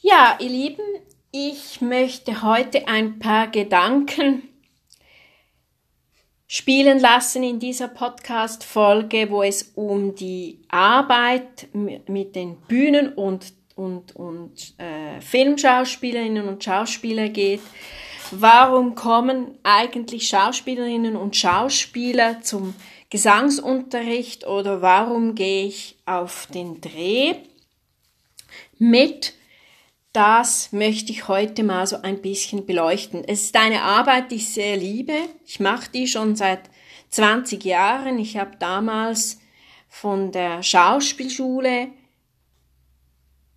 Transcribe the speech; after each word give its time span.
Ja, 0.00 0.36
ihr 0.38 0.48
Lieben, 0.48 0.84
ich 1.32 1.80
möchte 1.80 2.42
heute 2.42 2.86
ein 2.86 3.18
paar 3.18 3.48
Gedanken 3.48 4.48
spielen 6.46 7.00
lassen 7.00 7.42
in 7.42 7.58
dieser 7.58 7.88
Podcast-Folge, 7.88 9.28
wo 9.28 9.42
es 9.42 9.72
um 9.74 10.14
die 10.14 10.60
Arbeit 10.68 11.66
mit 11.72 12.36
den 12.36 12.60
Bühnen- 12.68 13.12
und, 13.12 13.52
und, 13.74 14.14
und 14.14 14.78
äh, 14.78 15.20
Filmschauspielerinnen 15.20 16.46
und 16.46 16.62
Schauspieler 16.62 17.28
geht. 17.28 17.60
Warum 18.30 18.94
kommen 18.94 19.58
eigentlich 19.64 20.28
Schauspielerinnen 20.28 21.16
und 21.16 21.34
Schauspieler 21.34 22.40
zum 22.40 22.76
Gesangsunterricht 23.10 24.46
oder 24.46 24.80
warum 24.80 25.34
gehe 25.34 25.66
ich 25.66 25.96
auf 26.06 26.46
den 26.54 26.80
Dreh 26.80 27.34
mit? 28.78 29.34
Das 30.18 30.72
möchte 30.72 31.12
ich 31.12 31.28
heute 31.28 31.62
mal 31.62 31.86
so 31.86 32.02
ein 32.02 32.20
bisschen 32.20 32.66
beleuchten. 32.66 33.22
Es 33.24 33.44
ist 33.44 33.56
eine 33.56 33.82
Arbeit, 33.82 34.32
die 34.32 34.34
ich 34.34 34.48
sehr 34.48 34.76
liebe. 34.76 35.14
Ich 35.46 35.60
mache 35.60 35.92
die 35.92 36.08
schon 36.08 36.34
seit 36.34 36.58
20 37.10 37.64
Jahren. 37.64 38.18
Ich 38.18 38.36
habe 38.36 38.56
damals 38.58 39.38
von 39.88 40.32
der 40.32 40.64
Schauspielschule 40.64 41.90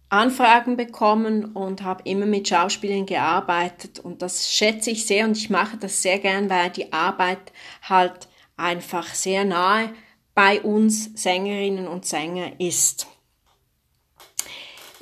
Anfragen 0.09 0.77
bekommen 0.77 1.45
und 1.45 1.81
habe 1.81 2.03
immer 2.07 2.27
mit 2.27 2.47
Schauspielern 2.47 3.07
gearbeitet 3.07 3.97
und 3.97 4.21
das 4.21 4.53
schätze 4.53 4.91
ich 4.91 5.07
sehr 5.07 5.25
und 5.25 5.37
ich 5.37 5.49
mache 5.49 5.77
das 5.77 6.03
sehr 6.03 6.19
gern, 6.19 6.47
weil 6.47 6.69
die 6.69 6.93
Arbeit 6.93 7.51
halt 7.81 8.27
einfach 8.55 9.07
sehr 9.15 9.45
nahe 9.45 9.91
bei 10.35 10.61
uns 10.61 11.09
Sängerinnen 11.19 11.87
und 11.87 12.05
Sänger 12.05 12.51
ist. 12.59 13.07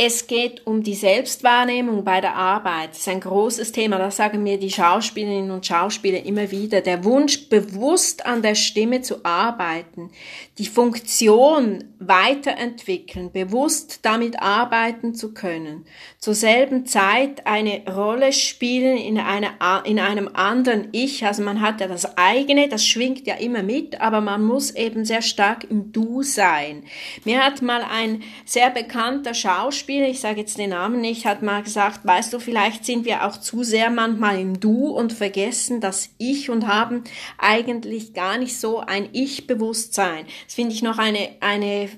Es 0.02 0.28
geht 0.28 0.66
um 0.66 0.82
die 0.82 0.94
Selbstwahrnehmung 0.94 2.06
bei 2.06 2.22
der 2.22 2.34
Arbeit. 2.38 2.92
Das 2.92 3.00
ist 3.00 3.10
ein 3.10 3.20
großes 3.20 3.74
Thema. 3.74 3.98
Das 3.98 4.16
sagen 4.16 4.42
mir 4.42 4.58
die 4.58 4.70
Schauspielerinnen 4.70 5.52
und 5.52 5.66
Schauspieler 5.66 6.24
immer 6.24 6.52
wieder. 6.52 6.80
Der 6.80 7.04
Wunsch, 7.04 7.50
bewusst 7.50 8.26
an 8.26 8.42
der 8.42 8.56
Stimme 8.56 9.02
zu 9.02 9.26
arbeiten, 9.26 10.10
die 10.58 10.68
Funktion 10.68 11.84
weiterentwickeln, 12.00 13.34
bewusst 13.34 14.00
damit 14.04 14.42
arbeiten 14.42 15.16
zu 15.16 15.34
können, 15.34 15.86
zur 16.18 16.34
selben 16.34 16.86
Zeit 16.86 17.46
eine 17.46 17.82
Rolle 17.94 18.32
spielen 18.32 18.96
in, 18.96 19.18
einer, 19.18 19.84
in 19.84 20.00
einem 20.00 20.30
anderen 20.32 20.88
Ich. 20.94 21.26
Also 21.26 21.44
man 21.44 21.60
hat 21.60 21.82
ja 21.82 21.88
das 21.88 22.18
eigene, 22.18 22.70
das 22.70 22.86
schwingt 22.86 23.28
ja 23.28 23.36
immer 23.36 23.64
mit, 23.64 24.00
aber 24.00 24.22
man 24.22 24.46
muss 24.46 24.72
eben 24.72 25.04
sehr 25.04 25.22
stark 25.22 25.70
im 25.70 25.92
Du 25.92 26.24
sein. 26.24 26.84
Mir 27.26 27.44
hat 27.44 27.62
mal 27.62 27.84
ein 27.84 28.24
sehr 28.46 28.70
bekannter 28.70 29.34
Schauspieler 29.34 29.89
Beispiel, 29.90 30.08
ich 30.08 30.20
sage 30.20 30.42
jetzt 30.42 30.60
den 30.60 30.70
Namen 30.70 31.02
nicht, 31.02 31.26
hat 31.26 31.42
mal 31.42 31.64
gesagt, 31.64 32.02
weißt 32.06 32.32
du, 32.32 32.40
vielleicht 32.40 32.86
sind 32.86 33.06
wir 33.06 33.26
auch 33.26 33.38
zu 33.38 33.64
sehr 33.64 33.90
manchmal 33.90 34.40
im 34.40 34.60
Du 34.60 34.90
und 34.90 35.14
vergessen 35.14 35.82
das 35.82 36.12
Ich 36.20 36.52
und 36.52 36.68
haben 36.68 37.04
eigentlich 37.40 38.14
gar 38.14 38.38
nicht 38.38 38.60
so 38.60 38.82
ein 38.82 39.10
Ich-Bewusstsein. 39.14 40.28
Das 40.46 40.54
finde 40.54 40.74
ich 40.76 40.84
noch 40.84 41.00
eine, 41.00 41.30
eine 41.40 41.90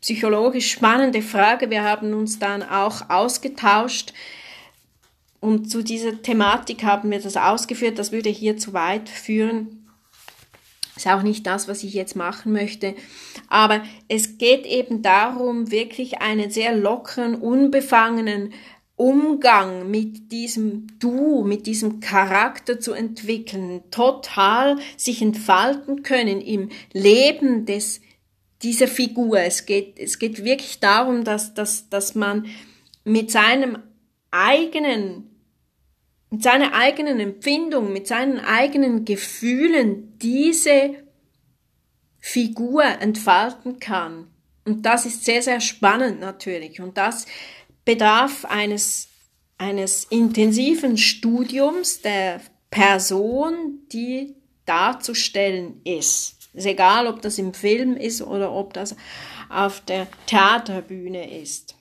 psychologisch 0.00 0.70
spannende 0.70 1.20
Frage. 1.20 1.68
Wir 1.68 1.84
haben 1.84 2.14
uns 2.14 2.38
dann 2.38 2.62
auch 2.62 3.10
ausgetauscht 3.10 4.14
und 5.38 5.70
zu 5.70 5.82
dieser 5.82 6.22
Thematik 6.22 6.82
haben 6.82 7.10
wir 7.10 7.20
das 7.20 7.36
ausgeführt. 7.36 7.98
Das 7.98 8.10
würde 8.10 8.30
hier 8.30 8.56
zu 8.56 8.72
weit 8.72 9.10
führen. 9.10 9.79
Ist 10.96 11.06
auch 11.06 11.22
nicht 11.22 11.46
das, 11.46 11.68
was 11.68 11.84
ich 11.84 11.94
jetzt 11.94 12.16
machen 12.16 12.52
möchte. 12.52 12.94
Aber 13.48 13.82
es 14.08 14.38
geht 14.38 14.66
eben 14.66 15.02
darum, 15.02 15.70
wirklich 15.70 16.20
einen 16.20 16.50
sehr 16.50 16.76
lockeren, 16.76 17.34
unbefangenen 17.36 18.52
Umgang 18.96 19.90
mit 19.90 20.30
diesem 20.30 20.86
Du, 20.98 21.42
mit 21.42 21.66
diesem 21.66 22.00
Charakter 22.00 22.78
zu 22.80 22.92
entwickeln, 22.92 23.82
total 23.90 24.76
sich 24.98 25.22
entfalten 25.22 26.02
können 26.02 26.42
im 26.42 26.68
Leben 26.92 27.64
des, 27.64 28.02
dieser 28.62 28.88
Figur. 28.88 29.40
Es 29.40 29.64
geht, 29.64 29.98
es 29.98 30.18
geht 30.18 30.44
wirklich 30.44 30.80
darum, 30.80 31.24
dass, 31.24 31.54
dass, 31.54 31.88
dass 31.88 32.14
man 32.14 32.44
mit 33.04 33.30
seinem 33.30 33.78
eigenen 34.30 35.29
mit 36.30 36.42
seiner 36.42 36.74
eigenen 36.74 37.18
Empfindung, 37.18 37.92
mit 37.92 38.06
seinen 38.06 38.38
eigenen 38.38 39.04
Gefühlen 39.04 40.16
diese 40.18 40.94
Figur 42.20 42.84
entfalten 42.84 43.80
kann. 43.80 44.28
Und 44.64 44.86
das 44.86 45.06
ist 45.06 45.24
sehr, 45.24 45.42
sehr 45.42 45.60
spannend 45.60 46.20
natürlich. 46.20 46.80
Und 46.80 46.96
das 46.96 47.26
bedarf 47.84 48.44
eines, 48.44 49.08
eines 49.58 50.04
intensiven 50.04 50.96
Studiums 50.96 52.02
der 52.02 52.40
Person, 52.70 53.80
die 53.92 54.36
darzustellen 54.66 55.80
ist. 55.84 56.36
Es 56.52 56.60
ist 56.60 56.66
egal, 56.66 57.06
ob 57.06 57.22
das 57.22 57.38
im 57.38 57.54
Film 57.54 57.96
ist 57.96 58.22
oder 58.22 58.52
ob 58.52 58.74
das 58.74 58.94
auf 59.48 59.80
der 59.80 60.06
Theaterbühne 60.26 61.40
ist. 61.40 61.74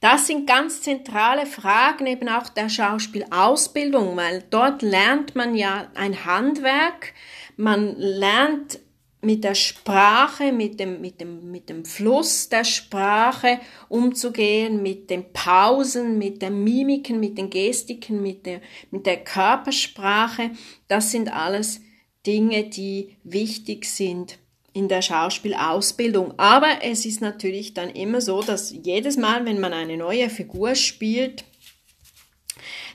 Das 0.00 0.26
sind 0.26 0.46
ganz 0.46 0.80
zentrale 0.80 1.44
Fragen 1.44 2.06
eben 2.06 2.28
auch 2.28 2.48
der 2.48 2.70
Schauspielausbildung, 2.70 4.16
weil 4.16 4.42
dort 4.48 4.80
lernt 4.80 5.36
man 5.36 5.54
ja 5.54 5.90
ein 5.94 6.24
Handwerk, 6.24 7.12
man 7.56 7.96
lernt 7.98 8.80
mit 9.20 9.44
der 9.44 9.54
Sprache, 9.54 10.52
mit 10.52 10.80
dem, 10.80 11.02
mit 11.02 11.20
dem, 11.20 11.50
mit 11.50 11.68
dem 11.68 11.84
Fluss 11.84 12.48
der 12.48 12.64
Sprache 12.64 13.60
umzugehen, 13.90 14.82
mit 14.82 15.10
den 15.10 15.34
Pausen, 15.34 16.16
mit 16.16 16.40
den 16.40 16.64
Mimiken, 16.64 17.20
mit 17.20 17.36
den 17.36 17.50
Gestiken, 17.50 18.22
mit 18.22 18.46
der, 18.46 18.62
mit 18.90 19.04
der 19.04 19.22
Körpersprache. 19.22 20.52
Das 20.88 21.10
sind 21.10 21.30
alles 21.30 21.82
Dinge, 22.26 22.64
die 22.64 23.18
wichtig 23.22 23.84
sind 23.84 24.38
in 24.72 24.88
der 24.88 25.02
Schauspielausbildung. 25.02 26.38
Aber 26.38 26.82
es 26.82 27.04
ist 27.04 27.20
natürlich 27.20 27.74
dann 27.74 27.90
immer 27.90 28.20
so, 28.20 28.42
dass 28.42 28.70
jedes 28.70 29.16
Mal, 29.16 29.44
wenn 29.44 29.60
man 29.60 29.72
eine 29.72 29.96
neue 29.96 30.30
Figur 30.30 30.74
spielt, 30.74 31.44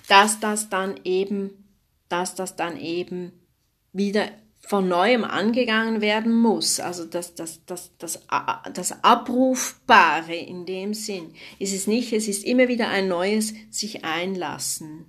dass 0.08 0.40
das 0.40 0.70
dann 0.70 1.00
eben, 1.04 1.66
dass 2.10 2.36
das 2.36 2.56
dann 2.56 2.80
eben 2.80 3.32
wieder 3.92 4.30
von 4.68 4.88
neuem 4.88 5.24
angegangen 5.24 6.02
werden 6.02 6.34
muss. 6.34 6.80
Also 6.80 7.06
das, 7.06 7.36
das, 7.36 7.66
das, 7.66 7.92
das, 7.98 8.22
das 8.74 9.04
Abrufbare 9.04 10.36
in 10.36 10.66
dem 10.66 10.94
Sinn 10.94 11.34
ist 11.60 11.74
es 11.74 11.88
nicht, 11.88 12.14
es 12.14 12.28
ist 12.28 12.44
immer 12.44 12.68
wieder 12.68 12.90
ein 12.90 13.08
neues 13.08 13.54
sich 13.70 14.04
einlassen. 14.04 15.06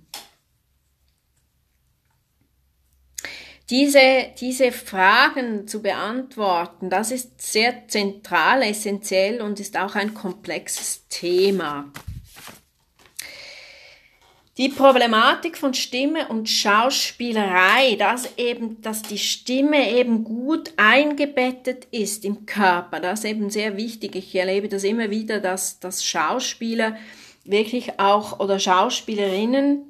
Diese, 3.69 4.27
diese 4.39 4.71
Fragen 4.71 5.67
zu 5.67 5.81
beantworten, 5.81 6.89
das 6.89 7.11
ist 7.11 7.41
sehr 7.41 7.87
zentral, 7.89 8.61
essentiell 8.61 9.41
und 9.41 9.59
ist 9.59 9.77
auch 9.77 9.95
ein 9.95 10.13
komplexes 10.13 11.05
Thema. 11.09 11.91
Die 14.57 14.69
Problematik 14.69 15.57
von 15.57 15.73
Stimme 15.73 16.29
und 16.29 16.49
Schauspielerei, 16.49 17.95
dass 17.99 18.37
eben, 18.37 18.81
dass 18.81 19.01
die 19.03 19.19
Stimme 19.19 19.91
eben 19.91 20.23
gut 20.23 20.71
eingebettet 20.77 21.87
ist 21.91 22.23
im 22.23 22.45
Körper, 22.45 23.01
das 23.01 23.19
ist 23.19 23.25
eben 23.25 23.49
sehr 23.49 23.75
wichtig. 23.75 24.15
Ich 24.15 24.33
erlebe 24.33 24.69
das 24.69 24.85
immer 24.85 25.11
wieder, 25.11 25.41
dass, 25.41 25.79
dass 25.79 26.05
Schauspieler 26.05 26.97
wirklich 27.43 27.99
auch 27.99 28.39
oder 28.39 28.59
Schauspielerinnen 28.59 29.86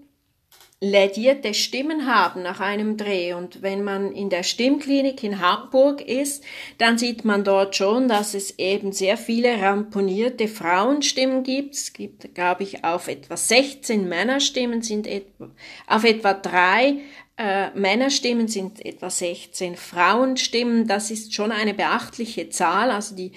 lädierte 0.79 1.55
Stimmen 1.55 2.05
haben 2.05 2.43
nach 2.43 2.59
einem 2.59 2.97
Dreh. 2.97 3.33
Und 3.33 3.63
wenn 3.63 3.83
man 3.83 4.11
in 4.11 4.29
der 4.29 4.43
Stimmklinik 4.43 5.23
in 5.23 5.41
Hamburg 5.41 6.01
ist, 6.01 6.43
dann 6.77 6.97
sieht 6.97 7.25
man 7.25 7.43
dort 7.43 7.75
schon, 7.75 8.07
dass 8.07 8.35
es 8.35 8.59
eben 8.59 8.91
sehr 8.91 9.17
viele 9.17 9.59
ramponierte 9.59 10.47
Frauenstimmen 10.47 11.43
gibt. 11.43 11.73
Es 11.73 11.93
gibt, 11.93 12.35
glaube 12.35 12.63
ich, 12.63 12.83
auf 12.83 13.07
etwa 13.07 13.35
16 13.35 14.07
Männerstimmen 14.07 14.83
sind 14.83 15.07
etwa, 15.07 15.49
auf 15.87 16.03
etwa 16.03 16.33
drei 16.33 16.97
äh, 17.37 17.69
Männerstimmen 17.71 18.47
sind 18.47 18.83
etwa 18.83 19.09
16 19.09 19.75
Frauenstimmen. 19.75 20.87
Das 20.87 21.11
ist 21.11 21.33
schon 21.33 21.51
eine 21.51 21.73
beachtliche 21.73 22.49
Zahl. 22.49 22.89
Also 22.89 23.15
die, 23.15 23.31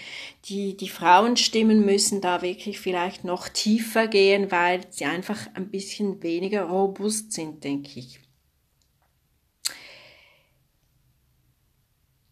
die, 0.47 0.77
die 0.77 0.89
Frauenstimmen 0.89 1.85
müssen 1.85 2.21
da 2.21 2.41
wirklich 2.41 2.81
vielleicht 2.81 3.25
noch 3.25 3.49
tiefer 3.49 4.07
gehen, 4.07 4.51
weil 4.51 4.81
sie 4.89 5.05
einfach 5.05 5.39
ein 5.55 5.69
bisschen 5.69 6.23
weniger 6.23 6.65
robust 6.65 7.33
sind, 7.33 7.63
denke 7.63 7.99
ich. 7.99 8.21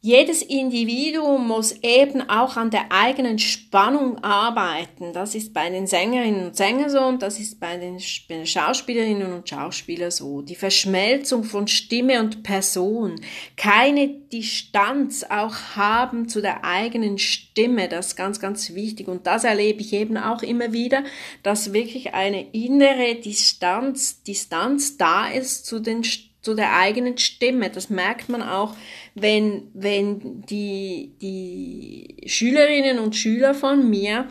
Jedes 0.01 0.43
Individuum 0.43 1.49
muss 1.49 1.73
eben 1.83 2.31
auch 2.31 2.57
an 2.57 2.71
der 2.71 2.93
eigenen 2.93 3.41
Spannung 3.41 4.23
arbeiten. 4.23 5.13
Das 5.13 5.35
ist 5.35 5.53
bei 5.53 5.69
den 5.71 5.89
Sängerinnen 5.89 6.47
und 6.47 6.57
Sängern 6.57 6.89
so 6.89 7.01
und 7.01 7.21
das 7.21 7.41
ist 7.41 7.59
bei 7.59 7.77
den 7.77 7.99
Schauspielerinnen 8.47 9.33
und 9.33 9.49
Schauspielern 9.49 10.13
so. 10.13 10.41
Die 10.43 10.55
Verschmelzung 10.55 11.43
von 11.43 11.67
Stimme 11.67 12.21
und 12.21 12.45
Person. 12.45 13.21
Keine 13.57 14.09
Distanz 14.09 15.25
auch 15.29 15.57
haben 15.75 16.29
zu 16.29 16.41
der 16.41 16.65
eigenen 16.65 17.19
Stimme. 17.19 17.89
Das 17.89 18.09
ist 18.09 18.17
ganz, 18.17 18.39
ganz 18.39 18.75
wichtig. 18.75 19.09
Und 19.09 19.27
das 19.27 19.43
erlebe 19.43 19.81
ich 19.81 19.93
eben 19.93 20.17
auch 20.17 20.43
immer 20.43 20.73
wieder, 20.73 21.03
dass 21.43 21.73
wirklich 21.73 22.15
eine 22.15 22.49
innere 22.53 23.17
Distanz, 23.17 24.23
Distanz 24.23 24.97
da 24.97 25.29
ist 25.29 25.67
zu 25.67 25.81
den 25.81 26.05
zu 26.41 26.55
der 26.55 26.77
eigenen 26.77 27.19
Stimme. 27.19 27.71
Das 27.71 27.91
merkt 27.91 28.29
man 28.29 28.43
auch, 28.43 28.75
wenn, 29.15 29.71
wenn 29.75 30.43
die, 30.43 31.13
die 31.21 32.29
Schülerinnen 32.29 32.99
und 32.99 33.17
Schüler 33.17 33.55
von 33.55 33.89
mir 33.89 34.29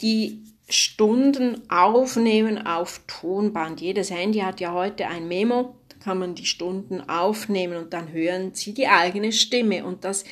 die 0.00 0.42
Stunden 0.68 1.60
aufnehmen 1.70 2.66
auf 2.66 3.02
Tonband. 3.06 3.80
Jedes 3.80 4.10
Handy 4.10 4.40
hat 4.40 4.60
ja 4.60 4.72
heute 4.72 5.06
ein 5.06 5.28
Memo, 5.28 5.76
da 5.88 5.96
kann 6.02 6.18
man 6.18 6.34
die 6.34 6.46
Stunden 6.46 7.06
aufnehmen 7.08 7.76
und 7.76 7.92
dann 7.92 8.10
hören 8.12 8.54
sie 8.54 8.72
die 8.72 8.88
eigene 8.88 9.32
Stimme. 9.32 9.84
Und 9.84 10.04
das 10.04 10.24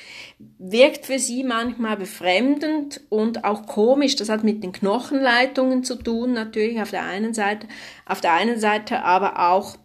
wirkt 0.59 1.07
für 1.07 1.19
sie 1.19 1.45
manchmal 1.45 1.97
befremdend 1.97 3.03
und 3.11 3.45
auch 3.45 3.67
komisch. 3.67 4.17
Das 4.17 4.31
hat 4.31 4.45
mit 4.45 4.63
den 4.63 4.73
Knochenleitungen 4.73 5.85
zu 5.85 5.97
tun, 5.97 6.33
natürlich 6.33 6.81
auf 6.81 6.91
der 6.91 7.05
einen 7.05 7.35
Seite, 7.35 7.69
auf 8.07 8.21
der 8.21 8.33
einen 8.33 8.59
Seite 8.59 9.03
aber 9.05 9.51
auch, 9.51 9.77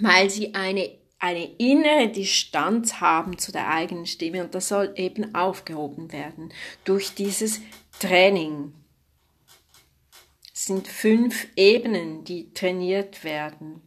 weil 0.00 0.30
sie 0.30 0.54
eine 0.54 0.90
eine 1.22 1.44
innere 1.58 2.08
Distanz 2.08 2.94
haben 2.94 3.38
zu 3.38 3.52
der 3.52 3.68
eigenen 3.68 4.06
Stimme 4.06 4.42
und 4.42 4.56
das 4.56 4.66
soll 4.66 4.92
eben 4.96 5.36
aufgehoben 5.36 6.10
werden 6.10 6.52
durch 6.82 7.14
dieses 7.14 7.60
Training. 8.00 8.74
Es 10.52 10.66
sind 10.66 10.88
fünf 10.88 11.46
Ebenen, 11.54 12.24
die 12.24 12.52
trainiert 12.54 13.22
werden. 13.22 13.82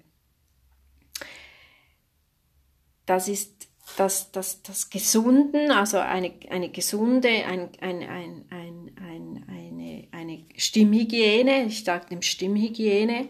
Das 3.05 3.27
ist 3.27 3.67
das, 3.97 4.31
das, 4.31 4.63
das 4.63 4.89
Gesunden, 4.89 5.71
also 5.71 5.97
eine, 5.97 6.33
eine 6.49 6.69
gesunde, 6.69 7.27
ein, 7.27 7.69
ein, 7.81 8.01
ein, 8.01 8.45
ein, 8.49 8.95
ein, 8.97 9.45
eine, 9.49 10.07
eine 10.11 10.45
Stimmhygiene, 10.55 11.65
ich 11.65 11.83
sage 11.83 12.07
dem 12.11 12.21
Stimmhygiene, 12.21 13.27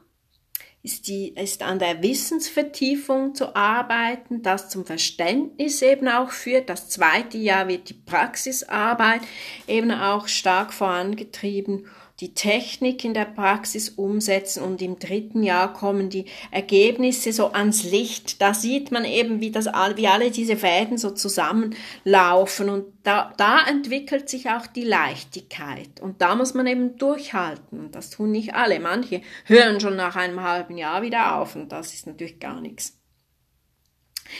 ist, 0.83 1.07
die, 1.07 1.35
ist 1.35 1.61
an 1.61 1.79
der 1.79 2.01
Wissensvertiefung 2.01 3.35
zu 3.35 3.55
arbeiten, 3.55 4.41
das 4.41 4.69
zum 4.69 4.85
Verständnis 4.85 5.81
eben 5.81 6.07
auch 6.07 6.31
führt. 6.31 6.69
Das 6.69 6.89
zweite 6.89 7.37
Jahr 7.37 7.67
wird 7.67 7.89
die 7.89 7.93
Praxisarbeit 7.93 9.21
eben 9.67 9.91
auch 9.91 10.27
stark 10.27 10.73
vorangetrieben 10.73 11.85
die 12.21 12.35
Technik 12.35 13.03
in 13.03 13.15
der 13.15 13.25
Praxis 13.25 13.89
umsetzen 13.89 14.63
und 14.63 14.81
im 14.81 14.99
dritten 14.99 15.41
Jahr 15.41 15.73
kommen 15.73 16.09
die 16.09 16.25
Ergebnisse 16.51 17.33
so 17.33 17.51
ans 17.51 17.83
Licht. 17.83 18.41
Da 18.41 18.53
sieht 18.53 18.91
man 18.91 19.05
eben, 19.05 19.41
wie 19.41 19.49
das, 19.49 19.65
wie 19.65 20.07
alle 20.07 20.29
diese 20.29 20.55
Fäden 20.55 20.99
so 20.99 21.09
zusammenlaufen 21.09 22.69
und 22.69 22.85
da, 23.03 23.33
da 23.37 23.65
entwickelt 23.67 24.29
sich 24.29 24.49
auch 24.49 24.67
die 24.67 24.83
Leichtigkeit 24.83 25.99
und 25.99 26.21
da 26.21 26.35
muss 26.35 26.53
man 26.53 26.67
eben 26.67 26.97
durchhalten. 26.97 27.91
Das 27.91 28.11
tun 28.11 28.31
nicht 28.31 28.53
alle. 28.53 28.79
Manche 28.79 29.21
hören 29.45 29.79
schon 29.79 29.95
nach 29.95 30.15
einem 30.15 30.43
halben 30.43 30.77
Jahr 30.77 31.01
wieder 31.01 31.37
auf 31.37 31.55
und 31.55 31.71
das 31.71 31.93
ist 31.93 32.05
natürlich 32.05 32.39
gar 32.39 32.61
nichts. 32.61 33.00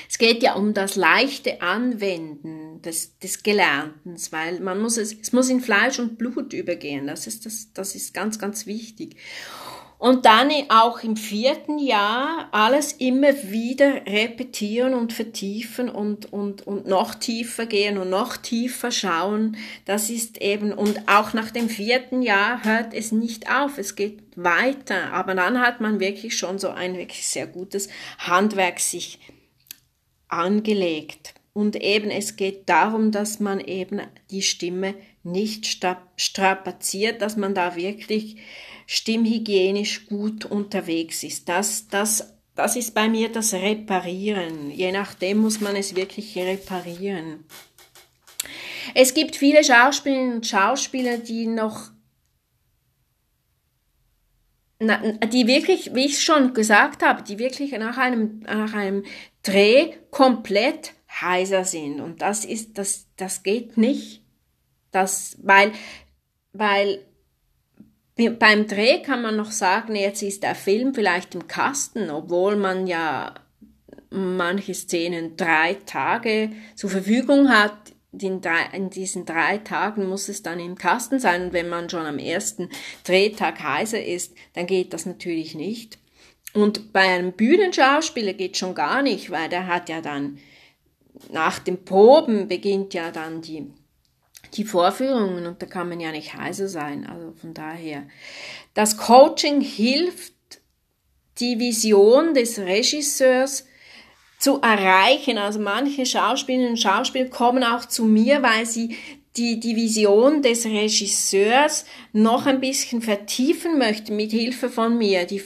Es 0.10 0.18
geht 0.18 0.44
ja 0.44 0.56
um 0.56 0.74
das 0.74 0.96
leichte 0.96 1.62
Anwenden 1.62 2.82
des, 2.82 3.18
des 3.20 3.44
Gelernten, 3.44 4.16
weil 4.32 4.60
man 4.60 4.82
muss 4.82 4.98
es, 4.98 5.14
es 5.20 5.34
muss 5.34 5.50
in 5.50 5.62
Fleisch 5.62 6.00
und 6.00 6.18
Blut 6.18 6.54
übergehen. 6.54 7.08
Das 7.08 7.28
ist, 7.28 7.46
das, 7.46 7.74
das 7.74 7.96
ist 7.96 8.14
ganz, 8.14 8.40
ganz 8.40 8.66
wichtig. 8.66 9.16
Und 10.02 10.26
dann 10.26 10.50
auch 10.70 11.04
im 11.04 11.16
vierten 11.16 11.78
Jahr 11.78 12.50
alles 12.52 12.94
immer 12.94 13.34
wieder 13.44 14.04
repetieren 14.08 14.96
und 14.96 15.14
vertiefen 15.14 15.90
und, 15.90 16.34
und, 16.34 16.66
und 16.66 16.88
noch 16.88 17.14
tiefer 17.14 17.68
gehen 17.68 18.00
und 18.00 18.10
noch 18.10 18.36
tiefer 18.36 18.90
schauen. 18.90 19.58
Das 19.86 20.10
ist 20.10 20.42
eben, 20.42 20.74
und 20.74 21.08
auch 21.08 21.34
nach 21.34 21.52
dem 21.52 21.70
vierten 21.70 22.24
Jahr 22.24 22.64
hört 22.64 22.96
es 22.96 23.12
nicht 23.12 23.52
auf. 23.52 23.78
Es 23.78 23.96
geht 23.96 24.24
weiter. 24.36 25.14
Aber 25.14 25.36
dann 25.36 25.62
hat 25.62 25.82
man 25.82 26.00
wirklich 26.00 26.36
schon 26.36 26.58
so 26.58 26.70
ein 26.70 26.98
wirklich 26.98 27.28
sehr 27.28 27.46
gutes 27.46 27.88
Handwerk 28.18 28.80
sich 28.80 29.20
angelegt. 30.32 31.34
Und 31.54 31.76
eben 31.76 32.10
es 32.10 32.38
geht 32.38 32.70
darum, 32.70 33.12
dass 33.12 33.40
man 33.40 33.60
eben 33.60 34.02
die 34.30 34.42
Stimme 34.42 34.96
nicht 35.24 35.66
strapaziert, 36.16 37.22
dass 37.22 37.36
man 37.36 37.54
da 37.54 37.76
wirklich 37.76 38.38
stimmhygienisch 38.88 40.08
gut 40.08 40.46
unterwegs 40.46 41.24
ist. 41.24 41.50
Das, 41.50 41.88
das, 41.88 42.34
das 42.56 42.76
ist 42.76 42.94
bei 42.94 43.10
mir 43.10 43.30
das 43.30 43.54
Reparieren. 43.54 44.72
Je 44.72 44.92
nachdem 44.92 45.40
muss 45.40 45.60
man 45.60 45.76
es 45.76 45.96
wirklich 45.96 46.38
reparieren. 46.38 47.46
Es 48.96 49.14
gibt 49.14 49.36
viele 49.36 49.64
Schauspielerinnen 49.64 50.36
und 50.36 50.48
Schauspieler, 50.48 51.18
die 51.18 51.48
noch 51.48 51.92
die 54.82 55.46
wirklich, 55.46 55.94
wie 55.94 56.06
ich 56.06 56.24
schon 56.24 56.56
gesagt 56.56 57.04
habe, 57.04 57.22
die 57.22 57.38
wirklich 57.38 57.72
nach 57.74 58.00
einem, 58.00 58.40
nach 58.40 58.74
einem 58.74 59.04
Dreh 59.44 59.94
komplett 60.12 60.94
heiser 61.10 61.66
sind. 61.66 62.00
Und 62.00 62.22
das 62.22 62.46
ist, 62.46 62.78
das, 62.78 63.08
das 63.18 63.44
geht 63.44 63.78
nicht. 63.78 64.24
Das, 64.92 65.38
weil, 65.42 65.72
weil 66.54 67.06
beim 68.16 68.68
Dreh 68.68 69.02
kann 69.02 69.22
man 69.22 69.36
noch 69.36 69.52
sagen, 69.52 69.96
jetzt 69.96 70.22
ist 70.22 70.44
der 70.44 70.56
Film 70.56 70.94
vielleicht 70.94 71.34
im 71.34 71.48
Kasten, 71.48 72.10
obwohl 72.10 72.56
man 72.56 72.88
ja 72.88 73.34
manche 74.10 74.74
Szenen 74.74 75.38
drei 75.38 75.76
Tage 75.86 76.52
zur 76.76 76.90
Verfügung 76.90 77.50
hat. 77.50 77.94
In, 78.12 78.42
drei, 78.42 78.66
in 78.74 78.90
diesen 78.90 79.26
drei 79.26 79.58
Tagen 79.60 80.10
muss 80.10 80.28
es 80.28 80.44
dann 80.44 80.60
im 80.60 80.78
Kasten 80.78 81.20
sein. 81.20 81.44
Und 81.44 81.54
wenn 81.54 81.70
man 81.70 81.90
schon 81.90 82.06
am 82.06 82.20
ersten 82.20 82.70
Drehtag 83.06 83.64
heiser 83.64 84.04
ist, 84.04 84.36
dann 84.54 84.68
geht 84.68 84.94
das 84.94 85.06
natürlich 85.06 85.56
nicht. 85.56 85.98
Und 86.54 86.92
bei 86.92 87.02
einem 87.02 87.32
Bühnenschauspieler 87.34 88.34
geht 88.34 88.58
schon 88.58 88.76
gar 88.76 89.02
nicht, 89.02 89.32
weil 89.32 89.50
der 89.50 89.68
hat 89.68 89.90
ja 89.90 90.02
dann 90.02 90.40
nach 91.30 91.60
den 91.60 91.86
Proben 91.86 92.48
beginnt 92.48 92.94
ja 92.94 93.12
dann 93.12 93.42
die, 93.42 93.72
die 94.54 94.64
Vorführungen 94.64 95.46
und 95.46 95.62
da 95.62 95.66
kann 95.66 95.90
man 95.90 96.00
ja 96.00 96.12
nicht 96.12 96.34
heiser 96.34 96.68
sein. 96.68 97.06
Also 97.06 97.34
von 97.34 97.54
daher, 97.54 98.04
das 98.74 98.98
Coaching 98.98 99.62
hilft, 99.62 100.34
die 101.40 101.60
Vision 101.60 102.34
des 102.34 102.60
Regisseurs 102.60 103.66
zu 104.40 104.60
erreichen. 104.62 105.38
Also 105.38 105.60
manche 105.60 106.06
Schauspielerinnen 106.06 106.72
und 106.72 106.78
Schauspieler 106.78 107.30
kommen 107.30 107.64
auch 107.64 107.86
zu 107.86 108.06
mir, 108.06 108.42
weil 108.42 108.66
sie 108.66 108.98
die, 109.38 109.62
die 109.62 109.78
Vision 109.78 110.42
des 110.42 110.66
Regisseurs 110.66 111.86
noch 112.12 112.46
ein 112.46 112.60
bisschen 112.60 113.02
vertiefen 113.02 113.78
möchte 113.78 114.12
mit 114.12 114.32
Hilfe 114.32 114.70
von 114.70 114.98
mir, 114.98 115.26
die, 115.26 115.42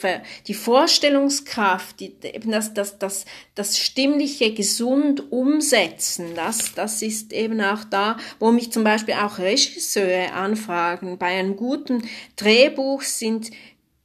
die 0.47 0.53
Vorstellungskraft, 0.55 1.99
die, 1.99 2.15
eben 2.23 2.51
das, 2.51 2.73
das, 2.73 2.97
das, 2.97 3.25
das 3.53 3.77
stimmliche 3.77 4.53
gesund 4.53 5.31
umsetzen, 5.31 6.29
das, 6.35 6.73
das 6.73 7.03
ist 7.03 7.31
eben 7.31 7.61
auch 7.61 7.83
da, 7.83 8.17
wo 8.39 8.51
mich 8.51 8.71
zum 8.71 8.83
Beispiel 8.83 9.13
auch 9.15 9.37
Regisseure 9.37 10.33
anfragen. 10.33 11.19
Bei 11.19 11.37
einem 11.37 11.55
guten 11.55 12.01
Drehbuch 12.37 13.03
sind 13.03 13.51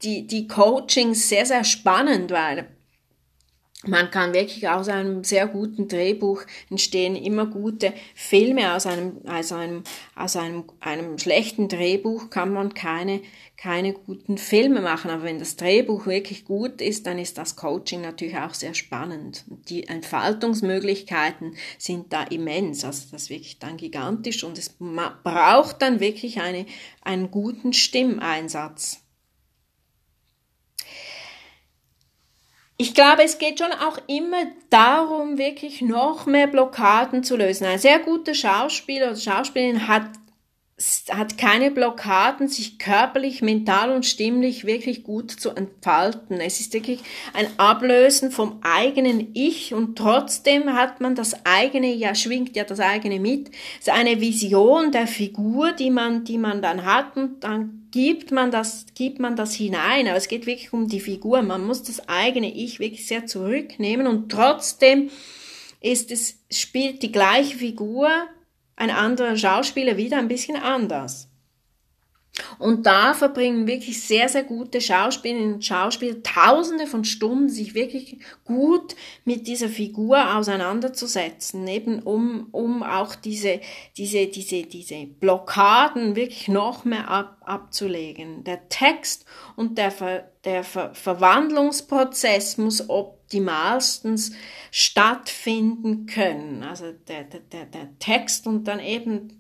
die, 0.03 0.27
die 0.27 0.47
Coachings 0.47 1.29
sehr, 1.29 1.47
sehr 1.47 1.65
spannend, 1.65 2.31
weil 2.31 2.69
man 3.87 4.11
kann 4.11 4.35
wirklich 4.35 4.69
aus 4.69 4.89
einem 4.89 5.25
sehr 5.25 5.47
guten 5.47 5.89
Drehbuch 5.89 6.43
entstehen 6.69 7.17
immer 7.17 7.47
gute 7.47 7.95
Filme. 8.15 8.75
Aus 8.75 8.85
einem, 8.85 9.27
aus 9.27 9.53
einem, 9.53 9.85
aus 10.15 10.37
einem, 10.37 10.65
einem 10.81 11.19
schlechten 11.19 11.69
Drehbuch 11.69 12.29
kann 12.29 12.53
man 12.53 12.75
keine, 12.75 13.23
keine 13.57 13.95
guten 13.95 14.37
Filme 14.37 14.83
machen. 14.83 15.11
Aber 15.11 15.23
wenn 15.23 15.39
das 15.39 15.57
Drehbuch 15.57 16.07
wirklich 16.07 16.45
gut 16.45 16.83
ist, 16.83 17.07
dann 17.07 17.19
ist 17.19 17.39
das 17.39 17.57
Coaching 17.57 18.03
natürlich 18.03 18.37
auch 18.37 18.53
sehr 18.53 18.75
spannend. 18.75 19.45
Die 19.71 19.87
Entfaltungsmöglichkeiten 19.87 21.57
sind 21.79 22.13
da 22.13 22.25
immens. 22.25 22.85
Also 22.85 23.05
das 23.11 23.23
ist 23.23 23.31
wirklich 23.31 23.61
dann 23.61 23.79
gigantisch 23.79 24.45
und 24.45 24.59
es 24.59 24.77
braucht 24.79 25.81
dann 25.81 26.01
wirklich 26.01 26.43
eine, 26.43 26.67
einen 27.03 27.31
guten 27.31 27.73
Stimmeinsatz. 27.73 29.01
Ich 32.81 32.95
glaube, 32.95 33.25
es 33.25 33.37
geht 33.37 33.59
schon 33.59 33.73
auch 33.73 33.99
immer 34.07 34.47
darum, 34.71 35.37
wirklich 35.37 35.83
noch 35.83 36.25
mehr 36.25 36.47
Blockaden 36.47 37.23
zu 37.23 37.37
lösen. 37.37 37.67
Ein 37.67 37.79
sehr 37.79 37.99
guter 37.99 38.33
Schauspieler 38.33 39.09
oder 39.09 39.17
Schauspielerin 39.17 39.87
hat 39.87 40.05
hat 41.11 41.37
keine 41.37 41.71
Blockaden, 41.71 42.49
sich 42.49 42.79
körperlich, 42.79 43.43
mental 43.43 43.91
und 43.91 44.07
stimmlich 44.07 44.65
wirklich 44.65 45.03
gut 45.03 45.31
zu 45.31 45.51
entfalten. 45.51 46.41
Es 46.41 46.61
ist 46.61 46.73
wirklich 46.73 47.01
ein 47.35 47.47
Ablösen 47.59 48.31
vom 48.31 48.61
eigenen 48.63 49.29
Ich 49.35 49.75
und 49.75 49.99
trotzdem 49.99 50.73
hat 50.73 51.01
man 51.01 51.15
das 51.15 51.45
eigene, 51.45 51.93
ja, 51.93 52.15
schwingt 52.15 52.57
ja 52.57 52.65
das 52.65 52.81
eigene 52.81 53.21
mit. 53.21 53.51
Es 53.79 53.89
ist 53.89 53.91
eine 53.91 54.21
Vision 54.21 54.91
der 54.91 55.07
Figur, 55.07 55.73
die 55.73 55.91
man, 55.91 56.25
die 56.25 56.39
man 56.39 56.63
dann 56.63 56.87
hat 56.87 57.17
und 57.17 57.45
dann 57.45 57.89
gibt 57.91 58.31
man 58.31 58.51
das, 58.51 58.87
gibt 58.95 59.19
man 59.19 59.37
das 59.37 59.55
hinein. 59.55 60.07
Aber 60.07 60.17
es 60.17 60.29
geht 60.29 60.47
wirklich 60.47 60.73
um 60.73 60.89
die 60.89 61.01
Figur. 61.01 61.43
Man 61.43 61.67
muss 61.67 61.83
das 61.83 62.09
eigene 62.09 62.55
Ich 62.55 62.81
wirklich 62.81 63.07
sehr 63.07 63.27
zurücknehmen 63.27 64.07
und 64.07 64.33
trotzdem 64.33 65.11
ist 65.83 66.11
es, 66.11 66.39
spielt 66.51 67.03
die 67.03 67.13
gleiche 67.13 67.59
Figur 67.59 68.09
ein 68.81 68.91
anderer 68.91 69.37
Schauspieler 69.37 69.99
wieder 69.99 70.17
ein 70.17 70.29
bisschen 70.29 70.57
anders. 70.57 71.29
Und 72.59 72.87
da 72.87 73.13
verbringen 73.13 73.67
wirklich 73.67 74.03
sehr, 74.03 74.29
sehr 74.31 74.45
gute 74.45 74.81
Schauspielerinnen 74.81 75.55
und 75.55 75.65
Schauspieler 75.65 76.23
tausende 76.23 76.87
von 76.87 77.05
Stunden, 77.05 77.51
sich 77.51 77.75
wirklich 77.75 78.19
gut 78.45 78.97
mit 79.27 79.47
dieser 79.47 79.69
Figur 79.69 80.37
auseinanderzusetzen, 80.37 81.67
eben 81.69 82.03
um, 82.03 82.49
um 82.53 82.83
auch 82.83 83.15
diese, 83.15 83.61
diese, 83.99 84.29
diese, 84.29 84.63
diese 84.63 85.07
Blockaden 85.07 86.17
wirklich 86.17 86.49
noch 86.49 86.87
mehr 86.87 87.09
ab, 87.11 87.37
abzulegen. 87.45 88.45
Der 88.45 88.69
Text 88.71 89.27
und 89.57 89.77
der, 89.77 89.91
Ver, 89.91 90.30
der 90.45 90.65
Ver, 90.65 90.95
Verwandlungsprozess 90.95 92.57
muss 92.57 92.89
optimalstens 92.89 94.33
stattfinden 94.71 96.07
können. 96.07 96.63
Also 96.63 96.93
der, 96.93 97.25
der, 97.25 97.67
der 97.67 97.99
Text 97.99 98.47
und 98.47 98.65
dann 98.65 98.81
eben 98.81 99.37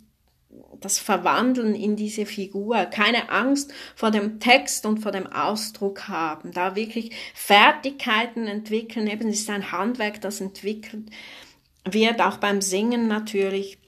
das 0.80 0.98
Verwandeln 0.98 1.74
in 1.74 1.96
diese 1.96 2.26
Figur, 2.26 2.86
keine 2.86 3.30
Angst 3.30 3.72
vor 3.94 4.10
dem 4.10 4.40
Text 4.40 4.86
und 4.86 4.98
vor 4.98 5.12
dem 5.12 5.26
Ausdruck 5.26 6.08
haben, 6.08 6.52
da 6.52 6.74
wirklich 6.74 7.12
Fertigkeiten 7.34 8.46
entwickeln, 8.46 9.06
eben 9.06 9.28
ist 9.28 9.50
ein 9.50 9.72
Handwerk, 9.72 10.20
das 10.20 10.40
entwickelt 10.40 11.10
wird, 11.84 12.20
auch 12.20 12.38
beim 12.38 12.60
Singen 12.60 13.08
natürlich, 13.08 13.78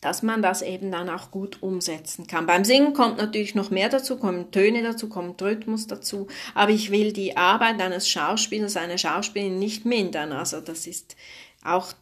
dass 0.00 0.22
man 0.22 0.42
das 0.42 0.62
eben 0.62 0.90
dann 0.90 1.08
auch 1.08 1.30
gut 1.30 1.62
umsetzen 1.62 2.26
kann. 2.26 2.46
Beim 2.46 2.64
Singen 2.64 2.92
kommt 2.92 3.18
natürlich 3.18 3.54
noch 3.54 3.70
mehr 3.70 3.88
dazu, 3.88 4.16
kommen 4.16 4.50
Töne 4.50 4.82
dazu, 4.82 5.08
kommt 5.08 5.40
Rhythmus 5.42 5.86
dazu, 5.86 6.28
aber 6.54 6.70
ich 6.70 6.90
will 6.90 7.12
die 7.12 7.36
Arbeit 7.36 7.80
eines 7.80 8.08
Schauspielers, 8.08 8.76
einer 8.76 8.98
Schauspielerin 8.98 9.58
nicht 9.58 9.84
mindern, 9.84 10.32
also 10.32 10.60
das 10.60 10.86
ist 10.86 11.16
auch 11.64 11.92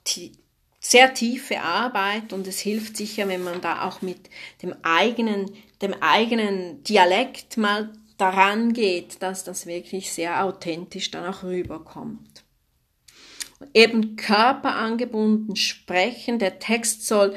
sehr 0.79 1.15
tiefe 1.15 1.61
Arbeit 1.61 2.33
und 2.33 2.47
es 2.47 2.61
hilft 2.61 2.97
sicher, 2.97 3.27
wenn 3.29 3.43
man 3.43 3.61
da 3.61 3.87
auch 3.87 4.03
mit 4.03 4.31
dem 4.63 4.75
eigenen, 4.83 5.51
dem 5.83 5.95
eigenen 6.01 6.83
Dialekt 6.85 7.57
mal 7.57 7.91
daran 8.19 8.73
geht, 8.73 9.23
dass 9.23 9.45
das 9.45 9.67
wirklich 9.67 10.13
sehr 10.13 10.45
authentisch 10.45 11.11
dann 11.11 11.27
auch 11.27 11.43
rüberkommt. 11.43 12.45
Eben 13.73 14.17
körperangebunden 14.17 15.57
sprechen, 15.57 16.39
der 16.39 16.59
Text 16.59 17.07
soll 17.07 17.35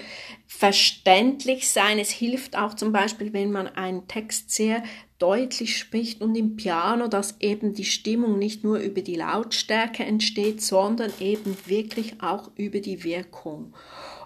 verständlich 0.60 1.70
sein. 1.70 2.00
Es 2.00 2.10
hilft 2.10 2.58
auch 2.58 2.74
zum 2.74 2.92
Beispiel, 2.92 3.32
wenn 3.32 3.50
man 3.50 3.68
einen 3.68 4.10
Text 4.10 4.52
sehr 4.52 4.84
deutlich 5.18 5.78
spricht 5.78 6.22
und 6.22 6.36
im 6.36 6.58
Piano, 6.58 7.08
dass 7.08 7.40
eben 7.40 7.74
die 7.74 7.86
Stimmung 7.86 8.38
nicht 8.38 8.66
nur 8.66 8.80
über 8.80 9.02
die 9.02 9.16
Lautstärke 9.16 10.04
entsteht, 10.04 10.62
sondern 10.62 11.14
eben 11.22 11.56
wirklich 11.66 12.22
auch 12.22 12.52
über 12.58 12.82
die 12.82 13.06
Wirkung. 13.06 13.74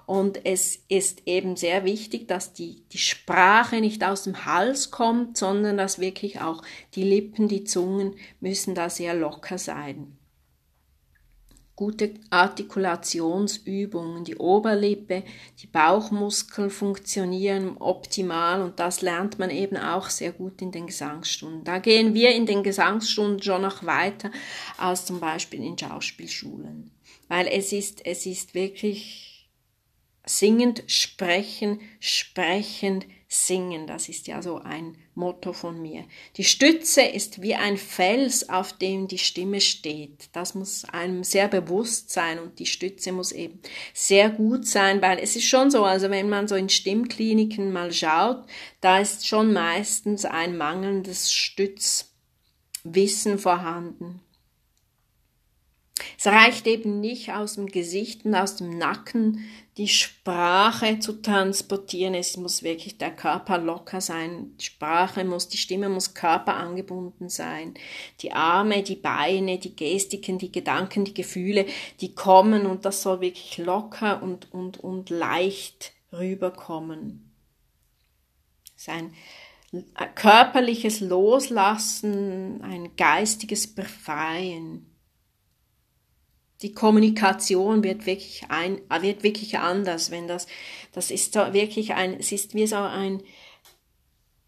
Und 0.07 0.43
es 0.43 0.79
ist 0.89 1.21
eben 1.27 1.55
sehr 1.55 1.85
wichtig, 1.85 2.27
dass 2.27 2.51
die, 2.51 2.81
die 2.91 2.97
Sprache 2.97 3.79
nicht 3.79 4.03
aus 4.03 4.23
dem 4.23 4.43
Hals 4.43 4.89
kommt, 4.89 5.37
sondern 5.37 5.77
dass 5.77 5.99
wirklich 5.99 6.41
auch 6.41 6.63
die 6.95 7.03
Lippen, 7.03 7.47
die 7.47 7.63
Zungen 7.63 8.15
müssen 8.39 8.73
da 8.73 8.89
sehr 8.89 9.13
locker 9.13 9.59
sein 9.59 10.17
gute 11.75 12.13
Artikulationsübungen, 12.29 14.23
die 14.23 14.35
Oberlippe, 14.35 15.23
die 15.59 15.67
Bauchmuskeln 15.67 16.69
funktionieren 16.69 17.77
optimal 17.77 18.61
und 18.61 18.79
das 18.79 19.01
lernt 19.01 19.39
man 19.39 19.49
eben 19.49 19.77
auch 19.77 20.09
sehr 20.09 20.31
gut 20.31 20.61
in 20.61 20.71
den 20.71 20.85
Gesangsstunden. 20.87 21.63
Da 21.63 21.79
gehen 21.79 22.13
wir 22.13 22.35
in 22.35 22.45
den 22.45 22.61
Gesangsstunden 22.61 23.41
schon 23.41 23.63
noch 23.63 23.83
weiter 23.85 24.29
als 24.77 25.05
zum 25.05 25.19
Beispiel 25.19 25.63
in 25.63 25.77
Schauspielschulen, 25.77 26.91
weil 27.27 27.47
es 27.47 27.73
ist, 27.73 28.05
es 28.05 28.27
ist 28.27 28.53
wirklich 28.53 29.49
singend, 30.25 30.83
sprechen, 30.87 31.81
sprechend, 31.99 33.07
singen. 33.27 33.87
Das 33.87 34.09
ist 34.09 34.27
ja 34.27 34.41
so 34.41 34.59
ein 34.59 34.97
Motto 35.15 35.53
von 35.53 35.81
mir. 35.81 36.05
Die 36.37 36.43
Stütze 36.43 37.01
ist 37.01 37.41
wie 37.41 37.55
ein 37.55 37.77
Fels, 37.77 38.49
auf 38.49 38.73
dem 38.73 39.07
die 39.07 39.17
Stimme 39.17 39.61
steht. 39.61 40.29
Das 40.33 40.55
muss 40.55 40.85
einem 40.85 41.23
sehr 41.23 41.47
bewusst 41.47 42.09
sein 42.09 42.39
und 42.39 42.59
die 42.59 42.65
Stütze 42.65 43.11
muss 43.11 43.31
eben 43.31 43.59
sehr 43.93 44.29
gut 44.29 44.65
sein, 44.67 45.01
weil 45.01 45.19
es 45.19 45.35
ist 45.35 45.47
schon 45.47 45.69
so, 45.71 45.85
also 45.85 46.09
wenn 46.09 46.29
man 46.29 46.47
so 46.47 46.55
in 46.55 46.69
Stimmkliniken 46.69 47.71
mal 47.71 47.93
schaut, 47.93 48.45
da 48.81 48.99
ist 48.99 49.27
schon 49.27 49.53
meistens 49.53 50.25
ein 50.25 50.57
mangelndes 50.57 51.31
Stützwissen 51.31 52.09
vorhanden. 53.37 54.21
Es 56.17 56.27
reicht 56.27 56.67
eben 56.67 56.99
nicht 56.99 57.31
aus 57.31 57.55
dem 57.55 57.67
Gesicht 57.67 58.25
und 58.25 58.35
aus 58.35 58.55
dem 58.55 58.77
Nacken 58.77 59.43
die 59.77 59.87
Sprache 59.87 60.99
zu 60.99 61.21
transportieren. 61.21 62.13
Es 62.13 62.37
muss 62.37 62.61
wirklich 62.61 62.97
der 62.97 63.11
Körper 63.11 63.57
locker 63.57 64.01
sein. 64.01 64.55
Die 64.57 64.65
Sprache 64.65 65.23
muss, 65.25 65.49
die 65.49 65.57
Stimme 65.57 65.89
muss 65.89 66.13
körperangebunden 66.13 67.29
sein. 67.29 67.73
Die 68.21 68.33
Arme, 68.33 68.83
die 68.83 68.95
Beine, 68.95 69.57
die 69.57 69.75
Gestiken, 69.75 70.37
die 70.37 70.51
Gedanken, 70.51 71.05
die 71.05 71.13
Gefühle, 71.13 71.65
die 72.01 72.13
kommen 72.13 72.65
und 72.67 72.85
das 72.85 73.01
soll 73.01 73.21
wirklich 73.21 73.57
locker 73.57 74.21
und, 74.21 74.53
und, 74.53 74.79
und 74.79 75.09
leicht 75.09 75.93
rüberkommen. 76.11 77.31
Es 78.75 78.83
ist 78.83 78.89
ein 78.89 79.13
körperliches 80.13 80.99
Loslassen, 80.99 82.61
ein 82.61 82.95
geistiges 82.95 83.73
Befreien 83.73 84.92
die 86.63 86.73
Kommunikation 86.73 87.83
wird 87.83 88.05
wirklich 88.05 88.45
ein, 88.49 88.81
wird 89.01 89.21
wirklich 89.21 89.59
anders, 89.59 90.11
wenn 90.11 90.27
das, 90.27 90.47
das 90.93 91.11
ist 91.11 91.33
so 91.33 91.53
wirklich 91.53 91.93
ein, 91.93 92.17
es 92.19 92.31
ist 92.31 92.55
wie 92.55 92.65
so 92.65 92.77
ein, 92.77 93.21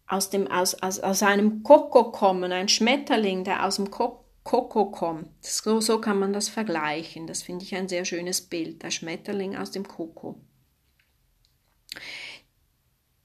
aus 0.06 0.30
dem, 0.30 0.50
aus, 0.50 0.74
aus, 0.82 0.98
aus 1.00 1.22
einem 1.22 1.62
Koko 1.62 2.10
kommen, 2.10 2.52
ein 2.52 2.68
Schmetterling, 2.68 3.44
der 3.44 3.66
aus 3.66 3.76
dem 3.76 3.90
Koko 3.90 4.86
kommt. 4.86 5.28
So, 5.40 5.80
so 5.80 6.00
kann 6.00 6.18
man 6.18 6.32
das 6.32 6.48
vergleichen. 6.48 7.26
Das 7.26 7.42
finde 7.42 7.64
ich 7.64 7.74
ein 7.74 7.88
sehr 7.88 8.04
schönes 8.04 8.40
Bild, 8.40 8.82
der 8.82 8.90
Schmetterling 8.90 9.56
aus 9.56 9.72
dem 9.72 9.86
Koko. 9.86 10.40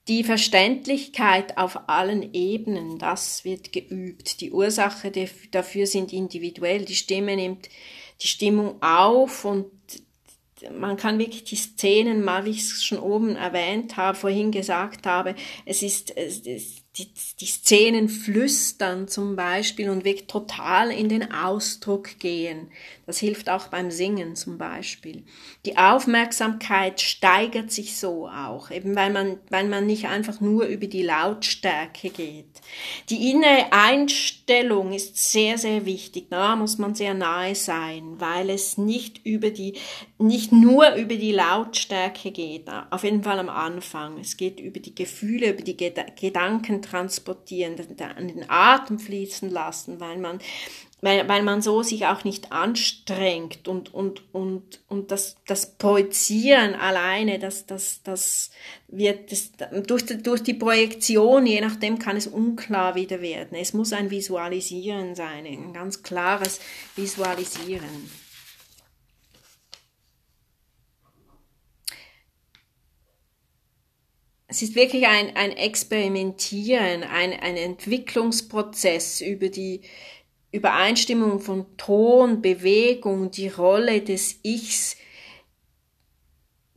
Die 0.08 0.24
Verständlichkeit 0.24 1.56
auf 1.56 1.88
allen 1.88 2.34
Ebenen, 2.34 2.98
das 2.98 3.44
wird 3.44 3.72
geübt. 3.72 4.40
Die 4.40 4.50
Ursache 4.50 5.12
dafür 5.52 5.86
sind 5.86 6.12
individuell. 6.12 6.84
Die 6.84 6.96
Stimme 6.96 7.36
nimmt 7.36 7.68
die 8.22 8.28
Stimmung 8.28 8.80
auf 8.82 9.44
und 9.44 9.70
man 10.78 10.96
kann 10.96 11.18
wirklich 11.18 11.44
die 11.44 11.56
Szenen, 11.56 12.22
mal 12.22 12.44
wie 12.44 12.50
ich 12.50 12.60
es 12.60 12.84
schon 12.84 12.98
oben 12.98 13.34
erwähnt 13.34 13.96
habe, 13.96 14.16
vorhin 14.16 14.52
gesagt 14.52 15.06
habe, 15.06 15.34
es 15.66 15.82
ist, 15.82 16.16
es 16.16 16.38
ist 16.40 16.81
die, 16.98 17.08
die 17.40 17.46
Szenen 17.46 18.10
flüstern 18.10 19.08
zum 19.08 19.34
Beispiel 19.34 19.88
und 19.88 20.04
wirklich 20.04 20.26
total 20.26 20.90
in 20.90 21.08
den 21.08 21.32
Ausdruck 21.32 22.18
gehen. 22.18 22.70
Das 23.06 23.18
hilft 23.18 23.48
auch 23.48 23.68
beim 23.68 23.90
Singen 23.90 24.36
zum 24.36 24.58
Beispiel. 24.58 25.22
Die 25.64 25.78
Aufmerksamkeit 25.78 27.00
steigert 27.00 27.72
sich 27.72 27.96
so 27.96 28.28
auch, 28.28 28.70
eben 28.70 28.94
weil 28.94 29.10
man, 29.10 29.38
weil 29.48 29.68
man 29.68 29.86
nicht 29.86 30.06
einfach 30.06 30.42
nur 30.42 30.66
über 30.66 30.86
die 30.86 31.02
Lautstärke 31.02 32.10
geht. 32.10 32.60
Die 33.08 33.30
innere 33.30 33.72
Einstellung 33.72 34.92
ist 34.92 35.16
sehr, 35.16 35.56
sehr 35.56 35.86
wichtig. 35.86 36.26
Da 36.28 36.56
muss 36.56 36.76
man 36.76 36.94
sehr 36.94 37.14
nahe 37.14 37.54
sein, 37.54 38.20
weil 38.20 38.50
es 38.50 38.76
nicht 38.76 39.24
über 39.24 39.48
die, 39.48 39.78
nicht 40.22 40.52
nur 40.52 40.94
über 40.94 41.16
die 41.16 41.32
Lautstärke 41.32 42.30
geht. 42.30 42.64
Auf 42.90 43.04
jeden 43.04 43.22
Fall 43.22 43.38
am 43.38 43.48
Anfang. 43.48 44.18
Es 44.18 44.36
geht 44.36 44.60
über 44.60 44.80
die 44.80 44.94
Gefühle, 44.94 45.50
über 45.50 45.62
die 45.62 45.76
Gedanken 45.76 46.82
transportieren, 46.82 47.76
an 48.16 48.28
den 48.28 48.48
Atem 48.48 48.98
fließen 48.98 49.50
lassen, 49.50 50.00
weil 50.00 50.18
man 50.18 50.38
weil, 51.04 51.28
weil 51.28 51.42
man 51.42 51.62
so 51.62 51.82
sich 51.82 52.06
auch 52.06 52.22
nicht 52.22 52.52
anstrengt 52.52 53.66
und, 53.66 53.92
und, 53.92 54.22
und, 54.32 54.80
und 54.88 55.10
das, 55.10 55.36
das 55.48 55.74
Projizieren 55.74 56.76
alleine, 56.76 57.40
das, 57.40 57.66
das, 57.66 58.02
das 58.04 58.52
wird, 58.86 59.32
das, 59.32 59.50
durch, 59.84 60.06
durch 60.06 60.44
die 60.44 60.54
Projektion, 60.54 61.44
je 61.44 61.60
nachdem 61.60 61.98
kann 61.98 62.16
es 62.16 62.28
unklar 62.28 62.94
wieder 62.94 63.20
werden. 63.20 63.58
Es 63.58 63.74
muss 63.74 63.92
ein 63.92 64.12
Visualisieren 64.12 65.16
sein, 65.16 65.44
ein 65.44 65.72
ganz 65.72 66.04
klares 66.04 66.60
Visualisieren. 66.94 68.21
Es 74.52 74.60
ist 74.60 74.74
wirklich 74.74 75.06
ein, 75.06 75.34
ein 75.34 75.52
Experimentieren, 75.52 77.04
ein, 77.04 77.32
ein 77.32 77.56
Entwicklungsprozess 77.56 79.22
über 79.22 79.48
die, 79.48 79.80
Übereinstimmung 80.52 81.40
von 81.40 81.64
Ton, 81.78 82.42
Bewegung, 82.42 83.30
die 83.30 83.48
Rolle 83.48 84.02
des 84.02 84.38
Ichs, 84.42 84.96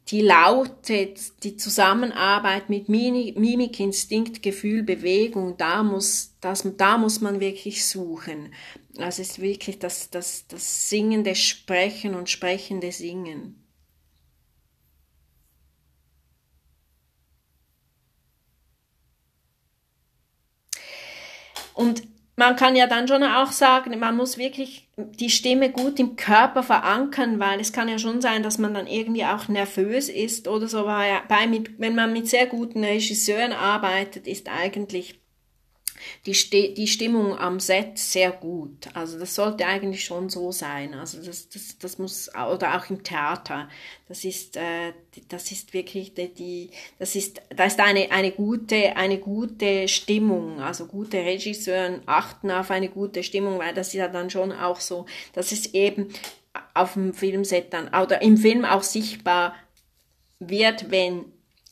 die 0.07 0.21
Laute, 0.21 1.13
die 1.43 1.57
Zusammenarbeit 1.57 2.69
mit 2.69 2.87
Mimik, 2.87 3.79
Instinkt, 3.79 4.41
Gefühl, 4.41 4.83
Bewegung, 4.83 5.57
da 5.57 5.83
muss, 5.83 6.35
das, 6.39 6.65
da 6.77 6.97
muss 6.97 7.21
man 7.21 7.39
wirklich 7.41 7.85
suchen. 7.85 8.53
Also 8.97 9.21
es 9.23 9.31
ist 9.31 9.41
wirklich 9.41 9.79
das, 9.79 10.09
das, 10.09 10.47
das 10.47 10.89
singende 10.89 11.35
Sprechen 11.35 12.15
und 12.15 12.29
sprechende 12.29 12.91
Singen. 12.91 13.64
Und 21.75 22.03
man 22.37 22.55
kann 22.55 22.75
ja 22.75 22.87
dann 22.87 23.07
schon 23.07 23.23
auch 23.23 23.51
sagen, 23.51 23.97
man 23.99 24.17
muss 24.17 24.37
wirklich 24.37 24.89
die 24.97 25.29
Stimme 25.29 25.69
gut 25.71 25.99
im 25.99 26.15
Körper 26.15 26.63
verankern, 26.63 27.39
weil 27.39 27.59
es 27.59 27.71
kann 27.71 27.87
ja 27.87 27.99
schon 27.99 28.21
sein, 28.21 28.43
dass 28.43 28.57
man 28.57 28.73
dann 28.73 28.87
irgendwie 28.87 29.25
auch 29.25 29.47
nervös 29.47 30.09
ist 30.09 30.47
oder 30.47 30.67
so. 30.67 30.83
Bei, 30.85 31.21
wenn 31.77 31.95
man 31.95 32.11
mit 32.11 32.27
sehr 32.27 32.47
guten 32.47 32.83
Regisseuren 32.83 33.53
arbeitet, 33.53 34.27
ist 34.27 34.49
eigentlich 34.49 35.19
die, 36.25 36.33
Sti 36.33 36.73
die 36.73 36.87
Stimmung 36.87 37.37
am 37.37 37.59
Set 37.59 37.97
sehr 37.97 38.31
gut. 38.31 38.87
Also 38.93 39.19
das 39.19 39.35
sollte 39.35 39.65
eigentlich 39.65 40.03
schon 40.03 40.29
so 40.29 40.51
sein. 40.51 40.93
Also 40.93 41.23
das, 41.23 41.49
das, 41.49 41.77
das 41.77 41.97
muss, 41.97 42.29
oder 42.33 42.77
auch 42.77 42.89
im 42.89 43.03
Theater. 43.03 43.69
Das 44.07 44.23
ist, 44.23 44.57
äh, 44.57 44.93
das 45.29 45.51
ist 45.51 45.73
wirklich 45.73 46.13
die, 46.13 46.33
die, 46.33 46.69
das 46.99 47.15
ist, 47.15 47.41
da 47.55 47.65
ist 47.65 47.79
eine, 47.79 48.11
eine 48.11 48.31
gute, 48.31 48.95
eine 48.95 49.17
gute 49.17 49.87
Stimmung. 49.87 50.59
Also 50.61 50.85
gute 50.85 51.17
Regisseure 51.17 52.01
achten 52.05 52.51
auf 52.51 52.71
eine 52.71 52.89
gute 52.89 53.23
Stimmung, 53.23 53.59
weil 53.59 53.73
das 53.73 53.87
ist 53.87 53.93
ja 53.93 54.07
dann 54.07 54.29
schon 54.29 54.51
auch 54.51 54.79
so, 54.79 55.05
dass 55.33 55.51
es 55.51 55.73
eben 55.73 56.09
auf 56.73 56.93
dem 56.93 57.13
Filmset 57.13 57.73
dann, 57.73 57.87
oder 57.89 58.21
im 58.21 58.37
Film 58.37 58.65
auch 58.65 58.83
sichtbar 58.83 59.55
wird, 60.39 60.91
wenn, 60.91 61.25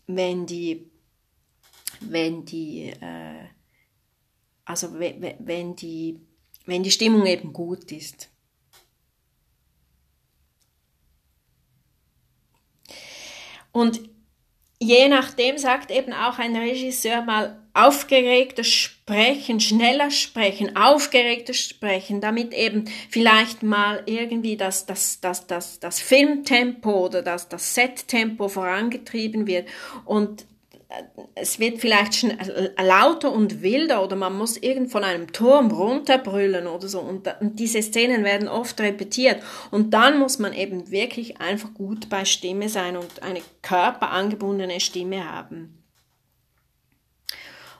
wenn 0.08 0.46
die, 0.46 0.90
wenn 2.02 2.46
die, 2.46 2.94
äh, 3.00 3.48
also 4.74 4.98
wenn 4.98 5.76
die, 5.76 6.20
wenn 6.66 6.82
die 6.82 6.90
Stimmung 6.90 7.28
eben 7.28 7.54
gut 7.54 7.92
ist. 7.92 8.32
Und 13.72 14.02
je 14.80 15.08
nachdem 15.10 15.60
sagt 15.60 15.92
eben 15.92 16.12
auch 16.12 16.40
ein 16.40 16.56
Regisseur 16.56 17.22
mal 17.22 17.62
aufgeregter 17.76 18.64
sprechen, 18.64 19.60
schneller 19.60 20.10
sprechen, 20.10 20.76
aufgeregter 20.76 21.54
sprechen, 21.54 22.20
damit 22.20 22.52
eben 22.56 22.86
vielleicht 23.12 23.62
mal 23.62 24.02
irgendwie 24.08 24.58
das, 24.58 24.88
das, 24.88 25.22
das, 25.22 25.46
das, 25.46 25.80
das 25.80 26.00
Filmtempo 26.00 27.06
oder 27.06 27.22
das, 27.22 27.48
das 27.48 27.76
Settempo 27.76 28.48
vorangetrieben 28.48 29.46
wird 29.46 29.68
und 30.06 30.46
es 31.36 31.60
wird 31.60 31.80
vielleicht 31.80 32.16
schon 32.16 32.34
lauter 32.82 33.32
und 33.32 33.62
wilder 33.62 34.04
oder 34.04 34.16
man 34.16 34.38
muss 34.38 34.58
irgend 34.58 34.92
von 34.92 35.04
einem 35.04 35.32
Turm 35.32 35.72
runterbrüllen 35.72 36.68
oder 36.68 36.88
so 36.88 37.00
und, 37.00 37.28
und, 37.40 37.60
diese 37.60 37.82
Szenen 37.82 38.24
werden 38.24 38.48
oft 38.48 38.80
repetiert 38.80 39.42
und 39.72 39.94
dann 39.94 40.20
muss 40.20 40.40
man 40.40 40.54
eben 40.54 40.92
wirklich 40.92 41.42
einfach 41.42 41.74
gut 41.74 42.10
bei 42.10 42.26
Stimme 42.26 42.70
sein 42.70 42.98
und 42.98 43.24
eine 43.24 43.42
körperangebundene 43.62 44.80
Stimme 44.80 45.30
haben. 45.32 45.80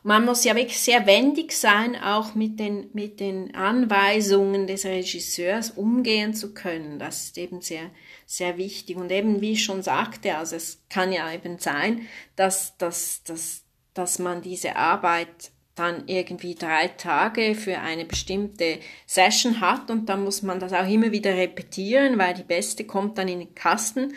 Man 0.06 0.26
muss 0.26 0.44
ja 0.44 0.54
wirklich 0.54 0.80
sehr 0.80 1.06
wendig 1.06 1.54
sein, 1.54 1.96
auch 1.96 2.36
mit 2.36 2.60
den, 2.60 2.90
mit 2.92 3.22
den 3.22 3.56
Anweisungen 3.56 4.68
des 4.68 4.86
Regisseurs 4.86 5.72
umgehen 5.72 6.34
zu 6.34 6.54
können. 6.54 7.00
Das 7.00 7.24
ist 7.24 7.38
eben 7.38 7.62
sehr, 7.62 7.90
sehr 8.38 8.58
wichtig. 8.58 8.98
Und 8.98 9.12
eben, 9.12 9.42
wie 9.42 9.54
ich 9.54 9.64
schon 9.64 9.84
sagte, 9.84 10.38
also 10.38 10.56
es 10.56 10.82
kann 10.90 11.12
ja 11.12 11.32
eben 11.32 11.60
sein, 11.60 12.08
dass, 12.36 12.78
dass, 12.78 13.24
dass, 13.24 13.64
dass 13.94 14.20
man 14.20 14.42
diese 14.42 14.76
Arbeit 14.76 15.52
dann 15.76 16.04
irgendwie 16.08 16.54
drei 16.54 16.88
Tage 16.88 17.56
für 17.56 17.80
eine 17.80 18.06
bestimmte 18.06 18.80
Session 19.08 19.60
hat 19.60 19.90
und 19.90 20.08
dann 20.08 20.24
muss 20.24 20.44
man 20.44 20.60
das 20.60 20.72
auch 20.72 20.88
immer 20.88 21.12
wieder 21.12 21.36
repetieren, 21.36 22.20
weil 22.20 22.36
die 22.36 22.44
beste 22.44 22.84
kommt 22.84 23.18
dann 23.18 23.28
in 23.28 23.40
den 23.40 23.56
Kasten 23.56 24.14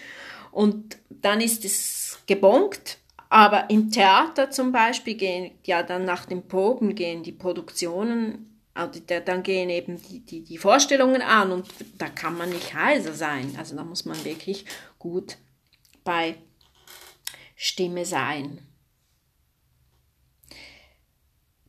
und 0.52 0.98
dann 1.08 1.40
ist 1.40 1.64
es 1.64 2.18
gebongt 2.26 2.98
aber 3.28 3.70
im 3.70 3.90
Theater 3.90 4.50
zum 4.50 4.72
Beispiel 4.72 5.14
gehen 5.14 5.50
ja 5.64 5.82
dann 5.82 6.04
nach 6.04 6.26
den 6.26 6.46
Proben 6.46 6.94
gehen 6.94 7.22
die 7.22 7.32
Produktionen, 7.32 8.55
also 8.76 9.00
dann 9.00 9.42
gehen 9.42 9.70
eben 9.70 10.00
die, 10.02 10.20
die, 10.20 10.44
die 10.44 10.58
Vorstellungen 10.58 11.22
an 11.22 11.50
und 11.50 11.66
da 11.98 12.08
kann 12.08 12.36
man 12.36 12.50
nicht 12.50 12.74
heiser 12.74 13.14
sein. 13.14 13.54
Also 13.58 13.74
da 13.74 13.84
muss 13.84 14.04
man 14.04 14.22
wirklich 14.24 14.64
gut 14.98 15.38
bei 16.04 16.36
Stimme 17.56 18.04
sein. 18.04 18.58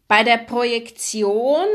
Bei 0.07 0.23
der 0.23 0.37
Projektion 0.37 1.65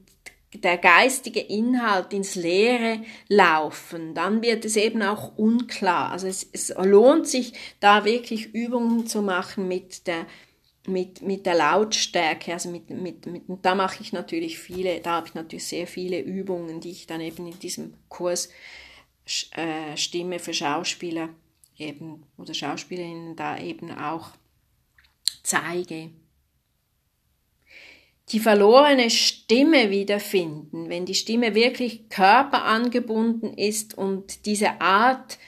der 0.55 0.79
geistige 0.79 1.41
Inhalt 1.41 2.13
ins 2.13 2.35
Leere 2.35 3.03
laufen, 3.29 4.15
dann 4.15 4.43
wird 4.43 4.65
es 4.65 4.77
eben 4.77 5.03
auch 5.03 5.39
unklar. 5.39 6.11
Also 6.11 6.27
es, 6.27 6.49
es 6.53 6.75
lohnt 6.77 7.29
sich, 7.29 7.53
da 7.79 8.05
wirklich 8.05 8.53
Übungen 8.53 9.07
zu 9.07 9.23
machen 9.23 9.69
mit 9.69 10.09
der, 10.09 10.27
mit, 10.87 11.23
mit 11.23 11.47
der 11.47 11.55
Lautstärke, 11.55 12.53
also 12.53 12.69
mit, 12.69 12.91
mit, 12.91 13.27
mit, 13.27 13.43
da 13.63 13.75
mache 13.75 14.03
ich 14.03 14.13
natürlich 14.13 14.59
viele, 14.59 15.01
da 15.01 15.13
habe 15.13 15.29
ich 15.29 15.35
natürlich 15.35 15.67
sehr 15.67 15.87
viele 15.87 16.21
Übungen, 16.21 16.81
die 16.81 16.91
ich 16.91 17.07
dann 17.07 17.21
eben 17.21 17.47
in 17.47 17.59
diesem 17.59 17.95
Kurs 18.09 18.51
Stimme 19.27 20.39
für 20.39 20.55
Schauspieler 20.55 21.29
eben 21.77 22.25
oder 22.37 22.55
Schauspielerinnen 22.55 23.37
da 23.37 23.59
eben 23.59 23.91
auch 23.93 24.31
zeige. 25.43 26.11
Die 28.31 28.39
verlorene 28.39 29.11
Stimme 29.11 29.91
wiederfinden, 29.91 30.89
wenn 30.89 31.05
die 31.05 31.15
Stimme 31.15 31.55
wirklich 31.55 32.09
körperangebunden 32.09 33.55
ist 33.55 33.99
und 33.99 34.47
diese 34.47 34.81
Art, 34.81 35.39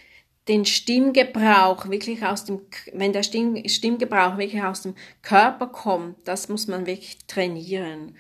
den 0.49 0.65
Stimmgebrauch 0.65 1.89
wirklich 1.89 2.25
aus 2.25 2.45
dem, 2.45 2.63
wenn 2.93 3.13
der 3.13 3.23
Stimm, 3.23 3.69
Stimmgebrauch 3.69 4.39
wirklich 4.39 4.63
aus 4.63 4.83
dem 4.83 4.97
Körper 5.23 5.69
kommt, 5.69 6.17
das 6.27 6.49
muss 6.49 6.67
man 6.67 6.87
wirklich 6.87 7.19
trainieren. 7.29 8.17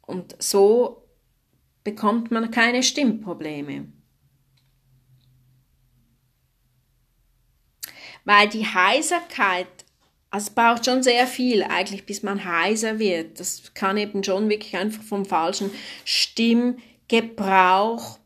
Und 0.00 0.34
so 0.38 1.02
bekommt 1.84 2.30
man 2.30 2.50
keine 2.50 2.82
Stimmprobleme. 2.82 3.92
Weil 8.28 8.48
die 8.50 8.66
Heiserkeit, 8.66 9.66
also 10.28 10.48
es 10.48 10.54
braucht 10.54 10.84
schon 10.84 11.02
sehr 11.02 11.26
viel 11.26 11.62
eigentlich, 11.62 12.04
bis 12.04 12.22
man 12.22 12.44
heiser 12.44 12.98
wird. 12.98 13.40
Das 13.40 13.72
kann 13.72 13.96
eben 13.96 14.22
schon 14.22 14.50
wirklich 14.50 14.76
einfach 14.76 15.02
vom 15.02 15.24
falschen 15.24 15.70
Stimmgebrauch 16.04 18.18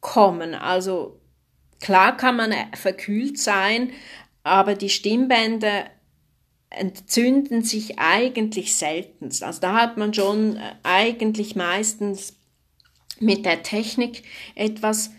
kommen. 0.00 0.56
Also 0.56 1.20
klar 1.78 2.16
kann 2.16 2.34
man 2.34 2.52
verkühlt 2.74 3.38
sein, 3.38 3.92
aber 4.42 4.74
die 4.74 4.88
Stimmbänder 4.88 5.84
entzünden 6.70 7.62
sich 7.62 8.00
eigentlich 8.00 8.74
seltenst. 8.74 9.44
Also 9.44 9.60
da 9.60 9.74
hat 9.74 9.98
man 9.98 10.12
schon 10.12 10.56
äh, 10.56 10.74
eigentlich 10.82 11.54
meistens 11.54 12.34
mit 13.20 13.46
der 13.46 13.62
Technik 13.62 14.24
etwas, 14.56 15.12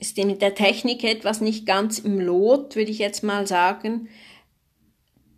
ist 0.00 0.16
mit 0.16 0.42
der 0.42 0.54
Technik 0.54 1.04
etwas 1.04 1.40
nicht 1.40 1.66
ganz 1.66 1.98
im 1.98 2.20
Lot, 2.20 2.76
würde 2.76 2.90
ich 2.90 2.98
jetzt 2.98 3.22
mal 3.22 3.46
sagen. 3.46 4.08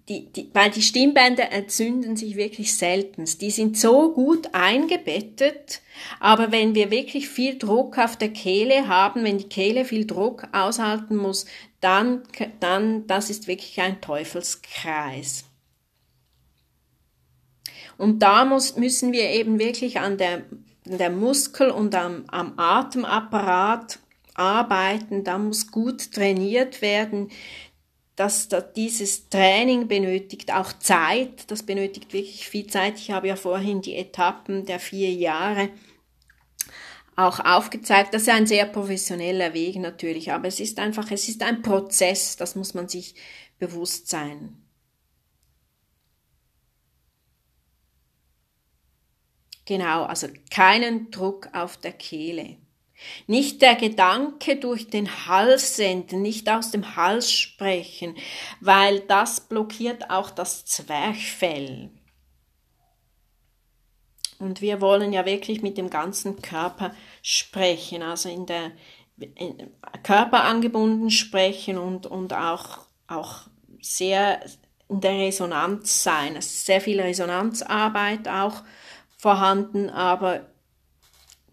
Die, 0.08 0.26
die, 0.32 0.50
weil 0.52 0.70
die 0.70 0.82
Stimmbänder 0.82 1.52
entzünden 1.52 2.16
sich 2.16 2.34
wirklich 2.34 2.76
seltenst. 2.76 3.40
Die 3.42 3.52
sind 3.52 3.78
so 3.78 4.12
gut 4.12 4.48
eingebettet, 4.52 5.82
aber 6.18 6.50
wenn 6.50 6.74
wir 6.74 6.90
wirklich 6.90 7.28
viel 7.28 7.56
Druck 7.58 7.96
auf 7.96 8.16
der 8.16 8.30
Kehle 8.30 8.88
haben, 8.88 9.22
wenn 9.22 9.38
die 9.38 9.48
Kehle 9.48 9.84
viel 9.84 10.06
Druck 10.06 10.48
aushalten 10.50 11.16
muss, 11.16 11.46
dann, 11.80 12.24
dann, 12.58 13.06
das 13.06 13.30
ist 13.30 13.46
wirklich 13.46 13.80
ein 13.80 14.00
Teufelskreis. 14.00 15.44
Und 17.96 18.18
da 18.20 18.44
muss, 18.44 18.76
müssen 18.76 19.12
wir 19.12 19.30
eben 19.30 19.60
wirklich 19.60 20.00
an 20.00 20.18
der, 20.18 20.42
der 20.86 21.10
Muskel 21.10 21.70
und 21.70 21.94
am, 21.94 22.24
am 22.28 22.58
Atemapparat 22.58 23.99
arbeiten, 24.34 25.24
da 25.24 25.38
muss 25.38 25.70
gut 25.70 26.12
trainiert 26.12 26.82
werden, 26.82 27.30
dass, 28.16 28.48
dieses 28.76 29.28
Training 29.30 29.88
benötigt 29.88 30.52
auch 30.52 30.72
Zeit, 30.74 31.50
das 31.50 31.62
benötigt 31.62 32.12
wirklich 32.12 32.48
viel 32.48 32.66
Zeit. 32.66 32.98
Ich 32.98 33.10
habe 33.10 33.28
ja 33.28 33.36
vorhin 33.36 33.80
die 33.80 33.96
Etappen 33.96 34.66
der 34.66 34.78
vier 34.78 35.10
Jahre 35.10 35.70
auch 37.16 37.40
aufgezeigt. 37.40 38.12
Das 38.14 38.22
ist 38.22 38.28
ein 38.28 38.46
sehr 38.46 38.66
professioneller 38.66 39.54
Weg 39.54 39.76
natürlich, 39.76 40.32
aber 40.32 40.48
es 40.48 40.60
ist 40.60 40.78
einfach, 40.78 41.10
es 41.10 41.28
ist 41.28 41.42
ein 41.42 41.62
Prozess, 41.62 42.36
das 42.36 42.56
muss 42.56 42.74
man 42.74 42.88
sich 42.88 43.14
bewusst 43.58 44.08
sein. 44.08 44.56
Genau, 49.66 50.02
also 50.04 50.26
keinen 50.50 51.10
Druck 51.10 51.48
auf 51.52 51.76
der 51.76 51.92
Kehle. 51.92 52.56
Nicht 53.26 53.62
der 53.62 53.74
Gedanke 53.74 54.56
durch 54.56 54.88
den 54.88 55.26
Hals 55.26 55.76
senden, 55.76 56.22
nicht 56.22 56.48
aus 56.48 56.70
dem 56.70 56.96
Hals 56.96 57.32
sprechen, 57.32 58.16
weil 58.60 59.00
das 59.00 59.40
blockiert 59.40 60.10
auch 60.10 60.30
das 60.30 60.64
Zwerchfell. 60.64 61.90
Und 64.38 64.60
wir 64.62 64.80
wollen 64.80 65.12
ja 65.12 65.26
wirklich 65.26 65.60
mit 65.62 65.76
dem 65.76 65.90
ganzen 65.90 66.40
Körper 66.40 66.94
sprechen, 67.22 68.02
also 68.02 68.28
in 68.28 68.46
der 68.46 68.72
in 69.34 69.70
Körper 70.02 70.44
angebunden 70.44 71.10
sprechen 71.10 71.78
und, 71.78 72.06
und 72.06 72.32
auch, 72.32 72.86
auch 73.06 73.42
sehr 73.80 74.40
in 74.88 75.00
der 75.00 75.12
Resonanz 75.12 76.02
sein. 76.02 76.36
Es 76.36 76.46
ist 76.46 76.66
sehr 76.66 76.80
viel 76.80 77.00
Resonanzarbeit 77.00 78.28
auch 78.28 78.62
vorhanden, 79.16 79.90
aber 79.90 80.46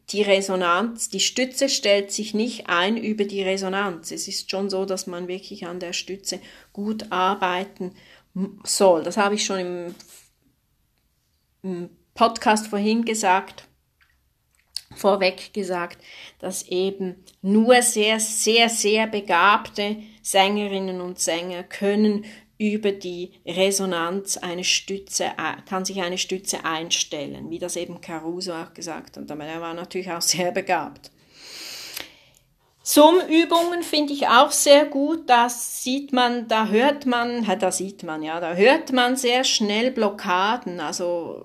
die 0.09 0.21
Resonanz, 0.21 1.09
die 1.09 1.19
Stütze 1.19 1.67
stellt 1.67 2.11
sich 2.11 2.33
nicht 2.33 2.69
ein 2.69 2.95
über 2.95 3.25
die 3.25 3.43
Resonanz. 3.43 4.11
Es 4.11 4.27
ist 4.27 4.49
schon 4.49 4.69
so, 4.69 4.85
dass 4.85 5.05
man 5.05 5.27
wirklich 5.27 5.67
an 5.67 5.79
der 5.79 5.93
Stütze 5.93 6.39
gut 6.71 7.11
arbeiten 7.11 7.93
soll. 8.63 9.03
Das 9.03 9.17
habe 9.17 9.35
ich 9.35 9.45
schon 9.45 9.59
im, 9.59 9.95
im 11.63 11.89
Podcast 12.13 12.67
vorhin 12.67 13.03
gesagt, 13.03 13.67
vorweg 14.95 15.53
gesagt, 15.53 16.01
dass 16.39 16.63
eben 16.63 17.23
nur 17.41 17.81
sehr, 17.81 18.19
sehr, 18.19 18.69
sehr 18.69 19.07
begabte 19.07 19.97
Sängerinnen 20.21 21.01
und 21.01 21.19
Sänger 21.19 21.63
können 21.63 22.25
über 22.57 22.91
die 22.91 23.33
Resonanz 23.45 24.37
eine 24.37 24.63
Stütze, 24.63 25.31
kann 25.67 25.85
sich 25.85 26.01
eine 26.01 26.17
Stütze 26.17 26.65
einstellen, 26.65 27.49
wie 27.49 27.59
das 27.59 27.75
eben 27.75 28.01
Caruso 28.01 28.53
auch 28.53 28.73
gesagt 28.73 29.17
hat. 29.17 29.29
Aber 29.29 29.43
er 29.43 29.61
war 29.61 29.73
natürlich 29.73 30.11
auch 30.11 30.21
sehr 30.21 30.51
begabt. 30.51 31.11
Summübungen 32.81 33.83
finde 33.83 34.13
ich 34.13 34.27
auch 34.29 34.51
sehr 34.51 34.85
gut. 34.85 35.29
Da 35.29 35.49
sieht 35.49 36.13
man, 36.13 36.47
da 36.47 36.67
hört 36.67 37.05
man, 37.05 37.45
da 37.59 37.71
sieht 37.71 38.03
man, 38.03 38.23
ja, 38.23 38.39
da 38.39 38.53
hört 38.53 38.93
man 38.93 39.17
sehr 39.17 39.43
schnell 39.43 39.91
Blockaden. 39.91 40.79
Also 40.79 41.43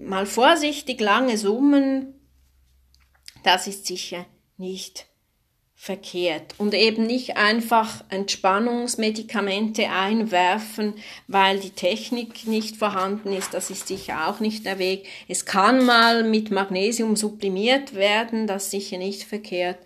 mal 0.00 0.24
vorsichtig 0.24 1.00
lange 1.00 1.36
summen, 1.36 2.18
das 3.42 3.66
ist 3.66 3.86
sicher 3.86 4.24
nicht 4.56 5.06
verkehrt 5.84 6.54
und 6.56 6.72
eben 6.72 7.04
nicht 7.06 7.36
einfach 7.36 8.02
Entspannungsmedikamente 8.08 9.90
einwerfen, 9.90 10.94
weil 11.28 11.60
die 11.60 11.72
Technik 11.72 12.46
nicht 12.46 12.78
vorhanden 12.78 13.34
ist, 13.34 13.52
das 13.52 13.68
ist 13.68 13.88
sicher 13.88 14.26
auch 14.26 14.40
nicht 14.40 14.64
der 14.64 14.78
Weg. 14.78 15.06
Es 15.28 15.44
kann 15.44 15.84
mal 15.84 16.24
mit 16.24 16.50
Magnesium 16.50 17.16
sublimiert 17.16 17.94
werden, 17.94 18.46
das 18.46 18.70
sicher 18.70 18.96
nicht 18.96 19.24
verkehrt, 19.24 19.76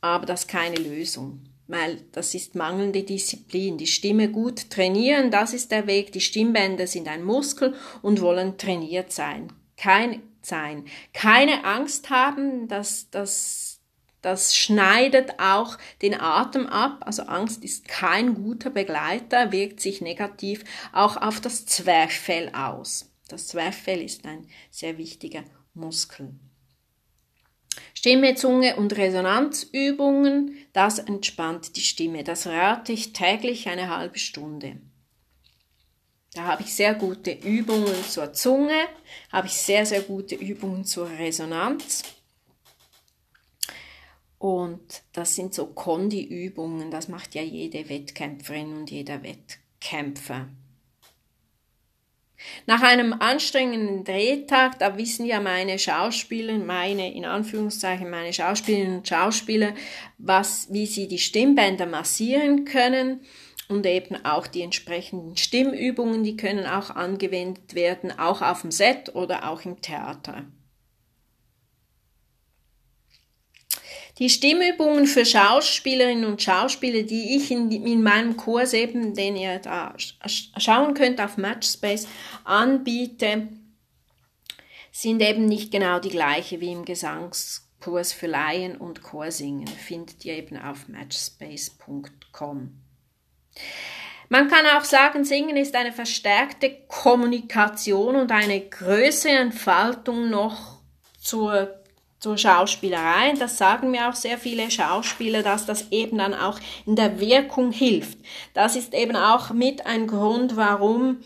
aber 0.00 0.26
das 0.26 0.40
ist 0.40 0.48
keine 0.48 0.74
Lösung, 0.74 1.38
weil 1.68 2.00
das 2.10 2.34
ist 2.34 2.56
mangelnde 2.56 3.04
Disziplin. 3.04 3.78
Die 3.78 3.86
Stimme 3.86 4.32
gut 4.32 4.70
trainieren, 4.70 5.30
das 5.30 5.54
ist 5.54 5.70
der 5.70 5.86
Weg. 5.86 6.10
Die 6.10 6.20
Stimmbänder 6.20 6.88
sind 6.88 7.06
ein 7.06 7.22
Muskel 7.22 7.74
und 8.02 8.20
wollen 8.20 8.58
trainiert 8.58 9.12
sein. 9.12 9.52
Kein 9.76 10.20
sein. 10.42 10.84
Keine 11.12 11.64
Angst 11.64 12.10
haben, 12.10 12.66
dass 12.66 13.08
das 13.10 13.63
das 14.24 14.56
schneidet 14.56 15.38
auch 15.38 15.76
den 16.00 16.18
Atem 16.18 16.66
ab. 16.66 17.02
Also 17.06 17.24
Angst 17.24 17.62
ist 17.62 17.86
kein 17.86 18.34
guter 18.34 18.70
Begleiter, 18.70 19.52
wirkt 19.52 19.80
sich 19.80 20.00
negativ 20.00 20.64
auch 20.92 21.18
auf 21.18 21.42
das 21.42 21.66
Zwerchfell 21.66 22.50
aus. 22.54 23.12
Das 23.28 23.48
Zwerchfell 23.48 24.00
ist 24.00 24.24
ein 24.24 24.46
sehr 24.70 24.96
wichtiger 24.96 25.44
Muskel. 25.74 26.30
Stimme, 27.92 28.34
Zunge 28.34 28.76
und 28.76 28.96
Resonanzübungen, 28.96 30.56
das 30.72 31.00
entspannt 31.00 31.76
die 31.76 31.82
Stimme. 31.82 32.24
Das 32.24 32.46
rate 32.46 32.92
ich 32.92 33.12
täglich 33.12 33.68
eine 33.68 33.94
halbe 33.94 34.18
Stunde. 34.18 34.76
Da 36.32 36.44
habe 36.44 36.62
ich 36.62 36.74
sehr 36.74 36.94
gute 36.94 37.30
Übungen 37.30 37.94
zur 38.08 38.32
Zunge, 38.32 38.86
habe 39.30 39.48
ich 39.48 39.54
sehr, 39.54 39.84
sehr 39.84 40.00
gute 40.00 40.34
Übungen 40.34 40.84
zur 40.84 41.10
Resonanz. 41.10 42.02
Und 44.44 45.04
das 45.14 45.36
sind 45.36 45.54
so 45.54 45.68
Kondi-Übungen, 45.68 46.90
das 46.90 47.08
macht 47.08 47.34
ja 47.34 47.40
jede 47.40 47.88
Wettkämpferin 47.88 48.76
und 48.76 48.90
jeder 48.90 49.22
Wettkämpfer. 49.22 50.50
Nach 52.66 52.82
einem 52.82 53.14
anstrengenden 53.14 54.04
Drehtag, 54.04 54.78
da 54.78 54.98
wissen 54.98 55.24
ja 55.24 55.40
meine 55.40 55.78
Schauspieler, 55.78 56.58
meine, 56.58 57.14
in 57.14 57.24
Anführungszeichen, 57.24 58.10
meine 58.10 58.34
Schauspielerinnen 58.34 58.98
und 58.98 59.08
Schauspieler, 59.08 59.72
was, 60.18 60.70
wie 60.70 60.84
sie 60.84 61.08
die 61.08 61.18
Stimmbänder 61.18 61.86
massieren 61.86 62.66
können 62.66 63.22
und 63.70 63.86
eben 63.86 64.26
auch 64.26 64.46
die 64.46 64.60
entsprechenden 64.60 65.38
Stimmübungen, 65.38 66.22
die 66.22 66.36
können 66.36 66.66
auch 66.66 66.90
angewendet 66.90 67.74
werden, 67.74 68.18
auch 68.18 68.42
auf 68.42 68.60
dem 68.60 68.72
Set 68.72 69.14
oder 69.14 69.48
auch 69.48 69.64
im 69.64 69.80
Theater. 69.80 70.44
Die 74.18 74.30
Stimmübungen 74.30 75.06
für 75.06 75.24
Schauspielerinnen 75.24 76.24
und 76.24 76.40
Schauspieler, 76.40 77.02
die 77.02 77.36
ich 77.36 77.50
in, 77.50 77.70
in 77.72 78.02
meinem 78.02 78.36
Kurs 78.36 78.72
eben, 78.72 79.14
den 79.14 79.34
ihr 79.34 79.58
da 79.58 79.94
schauen 80.56 80.94
könnt 80.94 81.20
auf 81.20 81.36
Matchspace, 81.36 82.06
anbiete, 82.44 83.48
sind 84.92 85.20
eben 85.20 85.46
nicht 85.46 85.72
genau 85.72 85.98
die 85.98 86.10
gleiche 86.10 86.60
wie 86.60 86.70
im 86.70 86.84
Gesangskurs 86.84 88.12
für 88.12 88.28
Laien 88.28 88.76
und 88.76 89.02
Chorsingen. 89.02 89.66
Findet 89.66 90.24
ihr 90.24 90.34
eben 90.34 90.56
auf 90.56 90.86
matchspace.com. 90.86 92.80
Man 94.28 94.48
kann 94.48 94.66
auch 94.76 94.84
sagen, 94.84 95.24
Singen 95.24 95.56
ist 95.56 95.74
eine 95.74 95.92
verstärkte 95.92 96.76
Kommunikation 96.86 98.14
und 98.14 98.30
eine 98.30 98.60
größere 98.60 99.32
Entfaltung 99.32 100.30
noch 100.30 100.78
zur 101.18 101.83
zur 102.24 102.38
Schauspielerei. 102.38 103.34
Das 103.38 103.58
sagen 103.58 103.90
mir 103.90 104.08
auch 104.08 104.14
sehr 104.14 104.38
viele 104.38 104.70
Schauspieler, 104.70 105.42
dass 105.42 105.66
das 105.66 105.88
eben 105.90 106.16
dann 106.16 106.32
auch 106.32 106.58
in 106.86 106.96
der 106.96 107.20
Wirkung 107.20 107.70
hilft. 107.70 108.16
Das 108.54 108.76
ist 108.76 108.94
eben 108.94 109.14
auch 109.14 109.50
mit 109.50 109.84
ein 109.84 110.06
Grund, 110.06 110.56
warum 110.56 111.18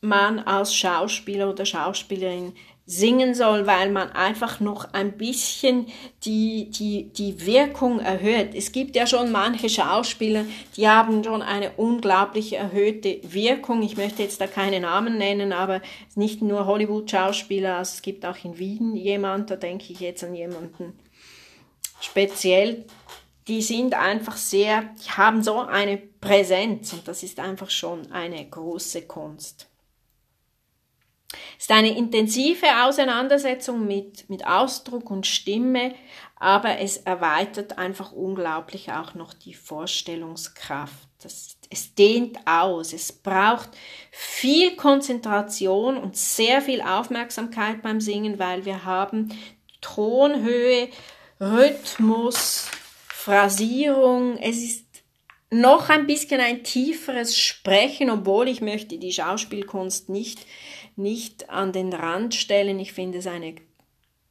man 0.00 0.38
als 0.38 0.76
Schauspieler 0.76 1.50
oder 1.50 1.66
Schauspielerin 1.66 2.52
singen 2.88 3.34
soll, 3.34 3.66
weil 3.66 3.90
man 3.90 4.10
einfach 4.12 4.60
noch 4.60 4.94
ein 4.94 5.12
bisschen 5.18 5.88
die, 6.24 6.70
die, 6.70 7.12
die 7.12 7.44
Wirkung 7.44 8.00
erhöht. 8.00 8.54
Es 8.54 8.72
gibt 8.72 8.96
ja 8.96 9.06
schon 9.06 9.30
manche 9.30 9.68
Schauspieler, 9.68 10.46
die 10.74 10.88
haben 10.88 11.22
schon 11.22 11.42
eine 11.42 11.72
unglaublich 11.76 12.54
erhöhte 12.54 13.20
Wirkung. 13.22 13.82
Ich 13.82 13.98
möchte 13.98 14.22
jetzt 14.22 14.40
da 14.40 14.46
keine 14.46 14.80
Namen 14.80 15.18
nennen, 15.18 15.52
aber 15.52 15.82
nicht 16.14 16.40
nur 16.40 16.64
Hollywood-Schauspieler, 16.64 17.76
also 17.76 17.92
es 17.96 18.02
gibt 18.02 18.24
auch 18.24 18.42
in 18.42 18.58
Wien 18.58 18.96
jemand, 18.96 19.50
da 19.50 19.56
denke 19.56 19.92
ich 19.92 20.00
jetzt 20.00 20.24
an 20.24 20.34
jemanden 20.34 20.98
speziell, 22.00 22.86
die 23.48 23.60
sind 23.60 23.94
einfach 23.94 24.36
sehr, 24.36 24.94
die 25.04 25.10
haben 25.10 25.42
so 25.42 25.60
eine 25.60 25.98
Präsenz 25.98 26.94
und 26.94 27.06
das 27.06 27.22
ist 27.22 27.38
einfach 27.38 27.70
schon 27.70 28.10
eine 28.12 28.46
große 28.48 29.02
Kunst. 29.02 29.68
Es 31.58 31.64
ist 31.64 31.72
eine 31.72 31.96
intensive 31.96 32.66
Auseinandersetzung 32.84 33.84
mit, 33.84 34.30
mit 34.30 34.46
Ausdruck 34.46 35.10
und 35.10 35.26
Stimme, 35.26 35.92
aber 36.36 36.78
es 36.78 36.98
erweitert 36.98 37.78
einfach 37.78 38.12
unglaublich 38.12 38.92
auch 38.92 39.14
noch 39.14 39.34
die 39.34 39.54
Vorstellungskraft. 39.54 41.08
Das, 41.20 41.56
es 41.68 41.96
dehnt 41.96 42.38
aus. 42.46 42.92
Es 42.92 43.10
braucht 43.10 43.70
viel 44.12 44.76
Konzentration 44.76 45.96
und 45.96 46.16
sehr 46.16 46.62
viel 46.62 46.80
Aufmerksamkeit 46.80 47.82
beim 47.82 48.00
Singen, 48.00 48.38
weil 48.38 48.64
wir 48.64 48.84
haben 48.84 49.36
Tonhöhe, 49.80 50.90
Rhythmus, 51.40 52.70
Phrasierung. 53.08 54.36
Es 54.36 54.58
ist 54.58 54.86
noch 55.50 55.88
ein 55.88 56.06
bisschen 56.06 56.40
ein 56.40 56.62
tieferes 56.62 57.36
Sprechen, 57.36 58.10
obwohl 58.10 58.46
ich 58.46 58.60
möchte 58.60 58.98
die 58.98 59.12
Schauspielkunst 59.12 60.08
nicht 60.08 60.38
nicht 60.98 61.48
an 61.48 61.72
den 61.72 61.92
Rand 61.92 62.34
stellen. 62.34 62.78
Ich 62.80 62.92
finde 62.92 63.18
es 63.18 63.26
eine 63.26 63.54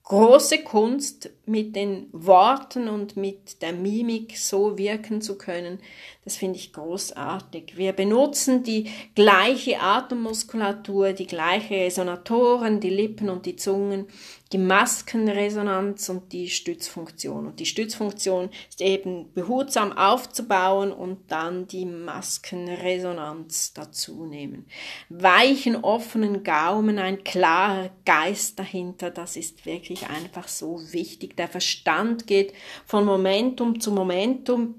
große 0.04 0.60
Kunst, 0.60 1.32
mit 1.46 1.76
den 1.76 2.08
Worten 2.14 2.88
und 2.88 3.18
mit 3.18 3.62
der 3.62 3.74
Mimik 3.74 4.38
so 4.38 4.78
wirken 4.78 5.22
zu 5.22 5.38
können. 5.38 5.80
Das 6.28 6.36
finde 6.36 6.60
ich 6.60 6.74
großartig. 6.74 7.78
Wir 7.78 7.94
benutzen 7.94 8.62
die 8.62 8.92
gleiche 9.16 9.80
Atemmuskulatur, 9.80 11.14
die 11.14 11.26
gleiche 11.26 11.76
Resonatoren, 11.76 12.82
die 12.82 12.90
Lippen 12.90 13.30
und 13.30 13.46
die 13.46 13.56
Zungen 13.56 14.08
die 14.52 14.58
Maskenresonanz 14.58 16.10
und 16.10 16.32
die 16.32 16.50
Stützfunktion. 16.50 17.48
Und 17.48 17.60
die 17.60 17.66
Stützfunktion 17.66 18.50
ist 18.70 18.82
eben 18.82 19.32
behutsam 19.34 19.92
aufzubauen 19.98 20.92
und 20.92 21.32
dann 21.32 21.68
die 21.68 21.86
Maskenresonanz 21.86 23.74
dazu 23.74 24.26
nehmen. 24.26 24.66
Weichen, 25.10 25.76
offenen 25.76 26.44
Gaumen, 26.44 27.00
ein 27.00 27.24
klarer 27.24 27.90
Geist 28.06 28.60
dahinter, 28.60 29.12
das 29.12 29.36
ist 29.36 29.66
wirklich 29.66 30.08
einfach 30.08 30.48
so 30.48 30.80
wichtig. 30.92 31.36
Der 31.36 31.48
Verstand 31.48 32.28
geht 32.28 32.54
von 32.86 33.06
Momentum 33.06 33.80
zu 33.80 33.92
Momentum 33.92 34.76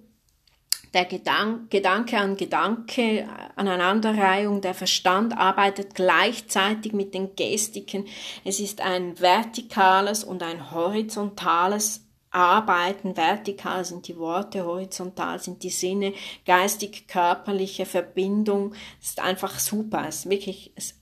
der 0.94 1.04
Gedank 1.04 1.70
Gedanke 1.70 2.18
an 2.18 2.36
Gedanke, 2.36 3.28
Aneinanderreihung, 3.56 4.60
der 4.60 4.74
Verstand 4.74 5.36
arbeitet 5.36 5.94
gleichzeitig 5.94 6.92
mit 6.92 7.14
den 7.14 7.36
Gestiken. 7.36 8.06
Es 8.44 8.60
ist 8.60 8.80
ein 8.80 9.18
vertikales 9.20 10.24
und 10.24 10.42
ein 10.42 10.70
horizontales 10.70 12.04
Arbeiten. 12.30 13.16
Vertikal 13.16 13.84
sind 13.84 14.06
die 14.08 14.18
Worte, 14.18 14.64
horizontal 14.64 15.40
sind 15.40 15.62
die 15.62 15.70
Sinne, 15.70 16.12
geistig-körperliche 16.46 17.86
Verbindung. 17.86 18.74
Das 19.00 19.10
ist 19.10 19.20
einfach 19.20 19.58
super. 19.58 20.04
Es 20.06 20.20
ist 20.20 20.30
wirklich, 20.30 20.72
es 20.74 20.97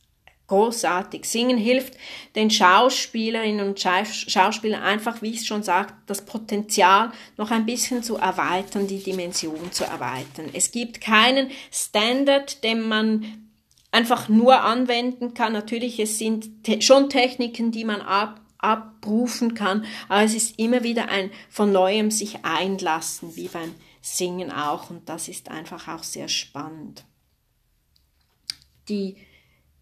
großartig. 0.48 1.24
Singen 1.24 1.58
hilft 1.58 1.94
den 2.34 2.50
Schauspielerinnen 2.50 3.66
und 3.66 3.80
Schauspielern 3.80 4.82
einfach, 4.82 5.22
wie 5.22 5.30
ich 5.30 5.46
schon 5.46 5.62
sagte, 5.62 5.94
das 6.06 6.24
Potenzial 6.24 7.10
noch 7.36 7.50
ein 7.50 7.66
bisschen 7.66 8.02
zu 8.02 8.16
erweitern, 8.16 8.86
die 8.86 9.02
Dimension 9.02 9.72
zu 9.72 9.84
erweitern. 9.84 10.50
Es 10.52 10.70
gibt 10.70 11.00
keinen 11.00 11.50
Standard, 11.70 12.62
den 12.64 12.88
man 12.88 13.48
einfach 13.90 14.28
nur 14.28 14.62
anwenden 14.62 15.34
kann. 15.34 15.52
Natürlich, 15.52 15.98
es 15.98 16.18
sind 16.18 16.64
te 16.64 16.82
schon 16.82 17.10
Techniken, 17.10 17.72
die 17.72 17.84
man 17.84 18.00
ab 18.00 18.40
abrufen 18.58 19.54
kann, 19.54 19.84
aber 20.08 20.22
es 20.22 20.34
ist 20.34 20.58
immer 20.58 20.82
wieder 20.82 21.08
ein 21.08 21.30
von 21.50 21.72
neuem 21.72 22.10
sich 22.10 22.44
einlassen, 22.44 23.36
wie 23.36 23.48
beim 23.48 23.74
Singen 24.00 24.50
auch, 24.50 24.90
und 24.90 25.08
das 25.08 25.28
ist 25.28 25.50
einfach 25.50 25.88
auch 25.88 26.02
sehr 26.02 26.28
spannend. 26.28 27.04
Die 28.88 29.16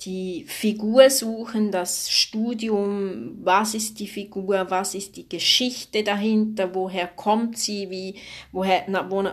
die 0.01 0.45
Figur 0.47 1.09
suchen, 1.09 1.71
das 1.71 2.11
Studium, 2.11 3.39
was 3.43 3.75
ist 3.75 4.01
die 4.01 4.09
Figur, 4.09 4.67
was 4.69 4.95
ist 4.95 5.17
die 5.17 5.29
Geschichte 5.29 6.03
dahinter, 6.03 6.75
woher 6.75 7.07
kommt 7.07 7.59
sie, 7.59 7.89
wie, 7.91 8.17
woher, 8.53 8.85
na, 8.89 9.09
wo, 9.11 9.25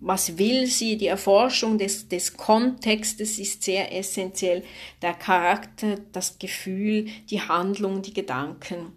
was 0.00 0.38
will 0.38 0.66
sie, 0.66 0.96
die 0.96 1.06
Erforschung 1.06 1.78
des, 1.78 2.08
des 2.08 2.36
Kontextes 2.36 3.38
ist 3.38 3.62
sehr 3.62 3.94
essentiell, 3.94 4.64
der 5.02 5.14
Charakter, 5.14 5.96
das 6.12 6.38
Gefühl, 6.38 7.06
die 7.30 7.42
Handlung, 7.42 8.02
die 8.02 8.14
Gedanken. 8.14 8.92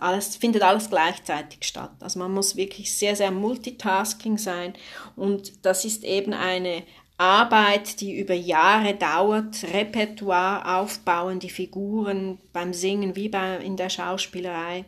Alles, 0.00 0.36
findet 0.36 0.62
alles 0.62 0.90
gleichzeitig 0.90 1.64
statt. 1.64 1.92
Also 2.00 2.18
man 2.18 2.32
muss 2.32 2.56
wirklich 2.56 2.92
sehr, 2.92 3.16
sehr 3.16 3.30
multitasking 3.30 4.36
sein 4.36 4.74
und 5.16 5.64
das 5.64 5.86
ist 5.86 6.04
eben 6.04 6.34
eine, 6.34 6.82
Arbeit, 7.18 8.00
die 8.00 8.16
über 8.16 8.34
Jahre 8.34 8.94
dauert, 8.94 9.64
Repertoire 9.74 10.78
aufbauen, 10.78 11.40
die 11.40 11.50
Figuren 11.50 12.38
beim 12.52 12.72
Singen 12.72 13.16
wie 13.16 13.28
bei, 13.28 13.56
in 13.56 13.76
der 13.76 13.90
Schauspielerei. 13.90 14.84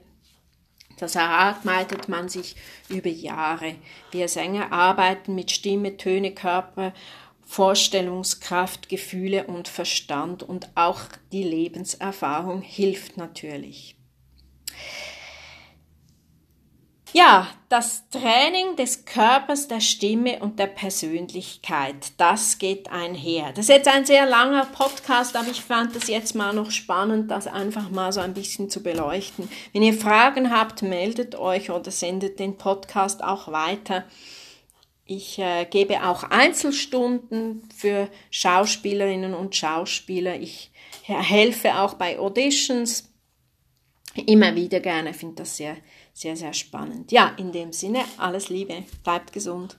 Das 0.96 1.16
erarbeitet 1.16 2.08
man 2.08 2.28
sich 2.28 2.54
über 2.88 3.08
Jahre. 3.08 3.74
Wir 4.12 4.28
Sänger 4.28 4.70
arbeiten 4.70 5.34
mit 5.34 5.50
Stimme, 5.50 5.96
Töne, 5.96 6.32
Körper, 6.32 6.92
Vorstellungskraft, 7.44 8.88
Gefühle 8.88 9.48
und 9.48 9.66
Verstand 9.66 10.44
und 10.44 10.70
auch 10.76 11.00
die 11.32 11.42
Lebenserfahrung 11.42 12.62
hilft 12.62 13.16
natürlich. 13.16 13.96
Ja, 17.12 17.48
das 17.68 18.08
Training 18.10 18.76
des 18.76 19.04
Körpers, 19.04 19.66
der 19.66 19.80
Stimme 19.80 20.38
und 20.38 20.60
der 20.60 20.68
Persönlichkeit, 20.68 22.12
das 22.18 22.58
geht 22.58 22.88
einher. 22.90 23.50
Das 23.52 23.64
ist 23.64 23.68
jetzt 23.68 23.88
ein 23.88 24.06
sehr 24.06 24.26
langer 24.26 24.66
Podcast, 24.66 25.36
aber 25.36 25.50
ich 25.50 25.60
fand 25.60 25.96
es 25.96 26.06
jetzt 26.06 26.36
mal 26.36 26.54
noch 26.54 26.70
spannend, 26.70 27.28
das 27.30 27.48
einfach 27.48 27.90
mal 27.90 28.12
so 28.12 28.20
ein 28.20 28.34
bisschen 28.34 28.70
zu 28.70 28.82
beleuchten. 28.82 29.48
Wenn 29.72 29.82
ihr 29.82 29.94
Fragen 29.94 30.52
habt, 30.52 30.82
meldet 30.82 31.34
euch 31.34 31.70
oder 31.70 31.90
sendet 31.90 32.38
den 32.38 32.56
Podcast 32.56 33.24
auch 33.24 33.50
weiter. 33.50 34.04
Ich 35.04 35.40
äh, 35.40 35.64
gebe 35.64 36.06
auch 36.06 36.22
Einzelstunden 36.22 37.68
für 37.76 38.08
Schauspielerinnen 38.30 39.34
und 39.34 39.56
Schauspieler. 39.56 40.36
Ich 40.36 40.70
helfe 41.02 41.74
auch 41.74 41.94
bei 41.94 42.20
Auditions. 42.20 43.12
Immer 44.14 44.54
wieder 44.54 44.78
gerne, 44.78 45.12
finde 45.12 45.36
das 45.36 45.56
sehr 45.56 45.76
sehr, 46.20 46.36
sehr 46.36 46.52
spannend. 46.52 47.12
Ja, 47.12 47.32
in 47.38 47.50
dem 47.50 47.72
Sinne, 47.72 48.04
alles 48.18 48.50
Liebe, 48.50 48.84
bleibt 49.02 49.32
gesund. 49.32 49.78